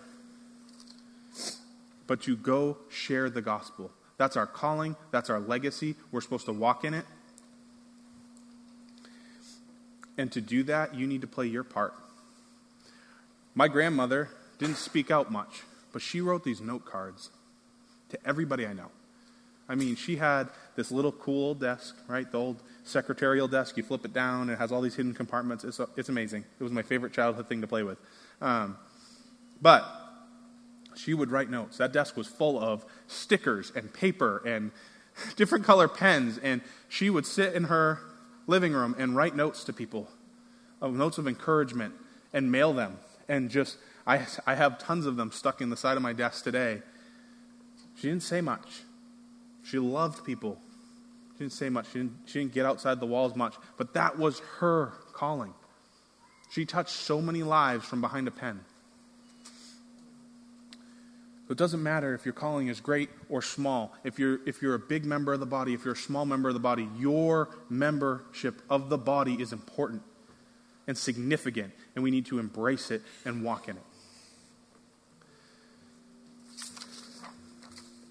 but 2.08 2.20
to 2.22 2.36
go 2.36 2.78
share 2.90 3.30
the 3.30 3.40
gospel. 3.40 3.92
That's 4.16 4.36
our 4.36 4.48
calling, 4.48 4.96
that's 5.12 5.30
our 5.30 5.38
legacy. 5.38 5.94
We're 6.10 6.20
supposed 6.20 6.46
to 6.46 6.52
walk 6.52 6.84
in 6.84 6.94
it. 6.94 7.04
And 10.18 10.32
to 10.32 10.40
do 10.40 10.64
that, 10.64 10.96
you 10.96 11.06
need 11.06 11.20
to 11.20 11.28
play 11.28 11.46
your 11.46 11.62
part. 11.62 11.94
My 13.54 13.68
grandmother 13.68 14.30
didn't 14.58 14.78
speak 14.78 15.12
out 15.12 15.30
much, 15.30 15.62
but 15.94 16.02
she 16.02 16.20
wrote 16.20 16.42
these 16.42 16.60
note 16.60 16.84
cards 16.84 17.30
to 18.08 18.18
everybody 18.26 18.66
I 18.66 18.72
know. 18.72 18.90
I 19.68 19.76
mean, 19.76 19.94
she 19.94 20.16
had 20.16 20.48
this 20.74 20.90
little 20.90 21.12
cool 21.12 21.44
old 21.44 21.60
desk, 21.60 21.96
right? 22.08 22.30
The 22.30 22.36
old 22.36 22.62
secretarial 22.82 23.46
desk. 23.46 23.76
You 23.76 23.84
flip 23.84 24.04
it 24.04 24.12
down, 24.12 24.50
it 24.50 24.58
has 24.58 24.72
all 24.72 24.80
these 24.80 24.96
hidden 24.96 25.14
compartments. 25.14 25.62
It's, 25.62 25.80
it's 25.96 26.08
amazing. 26.08 26.44
It 26.58 26.62
was 26.64 26.72
my 26.72 26.82
favorite 26.82 27.12
childhood 27.12 27.48
thing 27.48 27.60
to 27.60 27.68
play 27.68 27.84
with. 27.84 27.96
Um, 28.42 28.76
but 29.62 29.86
she 30.96 31.14
would 31.14 31.30
write 31.30 31.48
notes. 31.48 31.78
That 31.78 31.92
desk 31.92 32.16
was 32.16 32.26
full 32.26 32.58
of 32.58 32.84
stickers 33.06 33.70
and 33.76 33.92
paper 33.92 34.42
and 34.44 34.72
different 35.36 35.64
color 35.64 35.86
pens, 35.86 36.38
and 36.42 36.60
she 36.88 37.08
would 37.08 37.24
sit 37.24 37.54
in 37.54 37.64
her 37.64 38.00
living 38.48 38.72
room 38.72 38.96
and 38.98 39.14
write 39.14 39.36
notes 39.36 39.62
to 39.64 39.72
people, 39.72 40.08
notes 40.82 41.18
of 41.18 41.28
encouragement, 41.28 41.94
and 42.32 42.50
mail 42.50 42.72
them 42.72 42.98
and 43.28 43.48
just, 43.48 43.78
I, 44.06 44.26
I 44.46 44.54
have 44.54 44.78
tons 44.78 45.06
of 45.06 45.16
them 45.16 45.30
stuck 45.30 45.60
in 45.60 45.70
the 45.70 45.76
side 45.76 45.96
of 45.96 46.02
my 46.02 46.12
desk 46.12 46.44
today. 46.44 46.82
She 47.96 48.08
didn't 48.08 48.22
say 48.22 48.40
much. 48.40 48.82
She 49.62 49.78
loved 49.78 50.24
people. 50.24 50.58
She 51.32 51.38
didn't 51.40 51.52
say 51.52 51.68
much. 51.68 51.86
She 51.92 51.98
didn't, 51.98 52.12
she 52.26 52.38
didn't 52.40 52.52
get 52.52 52.66
outside 52.66 53.00
the 53.00 53.06
walls 53.06 53.34
much. 53.34 53.54
But 53.76 53.94
that 53.94 54.18
was 54.18 54.40
her 54.58 54.92
calling. 55.12 55.54
She 56.50 56.66
touched 56.66 56.90
so 56.94 57.20
many 57.20 57.42
lives 57.42 57.84
from 57.86 58.00
behind 58.00 58.28
a 58.28 58.30
pen. 58.30 58.60
So 61.46 61.52
it 61.52 61.58
doesn't 61.58 61.82
matter 61.82 62.14
if 62.14 62.24
your 62.24 62.32
calling 62.32 62.68
is 62.68 62.80
great 62.80 63.10
or 63.28 63.42
small. 63.42 63.94
If 64.02 64.18
you're, 64.18 64.40
if 64.46 64.62
you're 64.62 64.74
a 64.74 64.78
big 64.78 65.04
member 65.04 65.32
of 65.32 65.40
the 65.40 65.46
body, 65.46 65.74
if 65.74 65.84
you're 65.84 65.94
a 65.94 65.96
small 65.96 66.24
member 66.24 66.48
of 66.48 66.54
the 66.54 66.60
body, 66.60 66.88
your 66.96 67.50
membership 67.68 68.62
of 68.70 68.88
the 68.88 68.96
body 68.96 69.34
is 69.34 69.52
important 69.52 70.02
and 70.86 70.96
significant, 70.96 71.72
and 71.94 72.04
we 72.04 72.10
need 72.10 72.26
to 72.26 72.38
embrace 72.38 72.90
it 72.90 73.02
and 73.24 73.42
walk 73.42 73.68
in 73.68 73.76
it. 73.76 73.82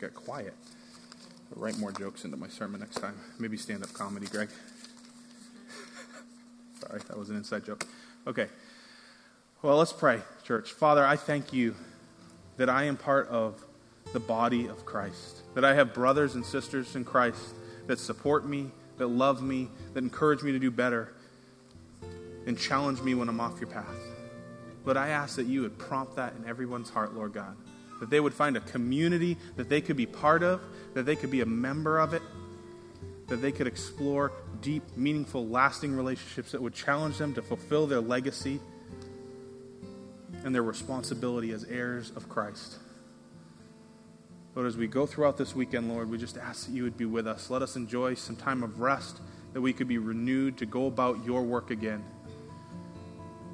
Got 0.04 0.16
quiet. 0.16 0.54
I'll 1.56 1.62
write 1.64 1.78
more 1.78 1.94
jokes 1.94 2.26
into 2.26 2.36
my 2.36 2.50
sermon 2.50 2.82
next 2.82 2.96
time. 2.96 3.16
Maybe 3.40 3.56
stand 3.56 3.84
up 3.84 3.94
comedy, 3.94 4.26
Greg. 4.26 4.50
Sorry, 6.82 7.00
that 7.08 7.18
was 7.18 7.30
an 7.30 7.38
inside 7.38 7.64
joke. 7.64 7.88
Okay. 8.28 8.50
Well, 9.62 9.78
let's 9.78 9.94
pray, 9.94 10.20
church. 10.44 10.74
Father, 10.74 11.06
I 11.06 11.16
thank 11.16 11.54
you 11.54 11.74
that 12.58 12.70
I 12.70 12.84
am 12.84 12.98
part 12.98 13.30
of 13.30 13.64
the 14.12 14.20
body 14.20 14.68
of 14.68 14.86
Christ, 14.86 15.44
that 15.56 15.64
I 15.64 15.74
have 15.74 15.94
brothers 15.94 16.36
and 16.36 16.46
sisters 16.46 16.98
in 16.98 17.06
Christ 17.06 17.56
that 17.88 17.98
support 17.98 18.46
me, 18.46 18.72
that 18.98 19.08
love 19.08 19.42
me, 19.42 19.70
that 19.94 20.04
encourage 20.04 20.44
me 20.44 20.52
to 20.52 20.60
do 20.60 20.70
better 20.70 21.14
and 22.46 22.60
challenge 22.60 23.02
me 23.02 23.16
when 23.16 23.30
I'm 23.30 23.40
off 23.40 23.62
your 23.62 23.70
path. 23.70 23.88
But 24.84 24.98
I 24.98 25.12
ask 25.12 25.38
that 25.38 25.46
you 25.46 25.62
would 25.62 25.78
prompt 25.78 26.18
that 26.18 26.34
in 26.36 26.46
everyone's 26.46 26.90
heart, 26.90 27.14
Lord 27.14 27.32
God. 27.32 27.56
That 28.04 28.10
they 28.10 28.20
would 28.20 28.34
find 28.34 28.58
a 28.58 28.60
community 28.60 29.38
that 29.56 29.70
they 29.70 29.80
could 29.80 29.96
be 29.96 30.06
part 30.06 30.44
of, 30.44 30.60
that 30.94 31.06
they 31.06 31.16
could 31.16 31.32
be 31.32 31.40
a 31.40 31.46
member 31.46 32.00
of 32.00 32.14
it, 32.14 32.22
that 33.28 33.38
they 33.38 33.54
could 33.54 33.66
explore 33.66 34.34
deep, 34.60 34.84
meaningful, 34.98 35.48
lasting 35.48 35.96
relationships 35.96 36.52
that 36.52 36.62
would 36.62 36.74
challenge 36.74 37.18
them 37.18 37.34
to 37.36 37.42
fulfill 37.42 37.88
their 37.88 38.02
legacy 38.02 38.60
and 40.44 40.54
their 40.54 40.64
responsibility 40.64 41.52
as 41.52 41.64
heirs 41.64 42.12
of 42.18 42.28
Christ. 42.28 42.76
Lord, 44.54 44.68
as 44.68 44.76
we 44.76 44.88
go 44.88 45.06
throughout 45.06 45.38
this 45.38 45.56
weekend, 45.56 45.88
Lord, 45.88 46.10
we 46.10 46.18
just 46.18 46.38
ask 46.38 46.66
that 46.66 46.74
you 46.74 46.84
would 46.84 46.98
be 46.98 47.06
with 47.06 47.26
us. 47.26 47.50
Let 47.50 47.62
us 47.62 47.78
enjoy 47.78 48.16
some 48.16 48.36
time 48.36 48.64
of 48.64 48.82
rest, 48.82 49.22
that 49.54 49.62
we 49.62 49.72
could 49.72 49.88
be 49.88 49.98
renewed 49.98 50.58
to 50.58 50.66
go 50.66 50.88
about 50.88 51.24
your 51.24 51.42
work 51.42 51.72
again. 51.72 52.04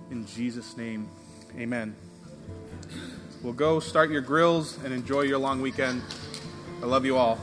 In 0.09 0.25
Jesus' 0.25 0.75
name, 0.75 1.07
amen. 1.55 1.95
Well, 3.41 3.53
go 3.53 3.79
start 3.79 4.11
your 4.11 4.19
grills 4.19 4.77
and 4.83 4.93
enjoy 4.93 5.21
your 5.21 5.37
long 5.37 5.61
weekend. 5.61 6.01
I 6.83 6.85
love 6.85 7.05
you 7.05 7.15
all. 7.15 7.39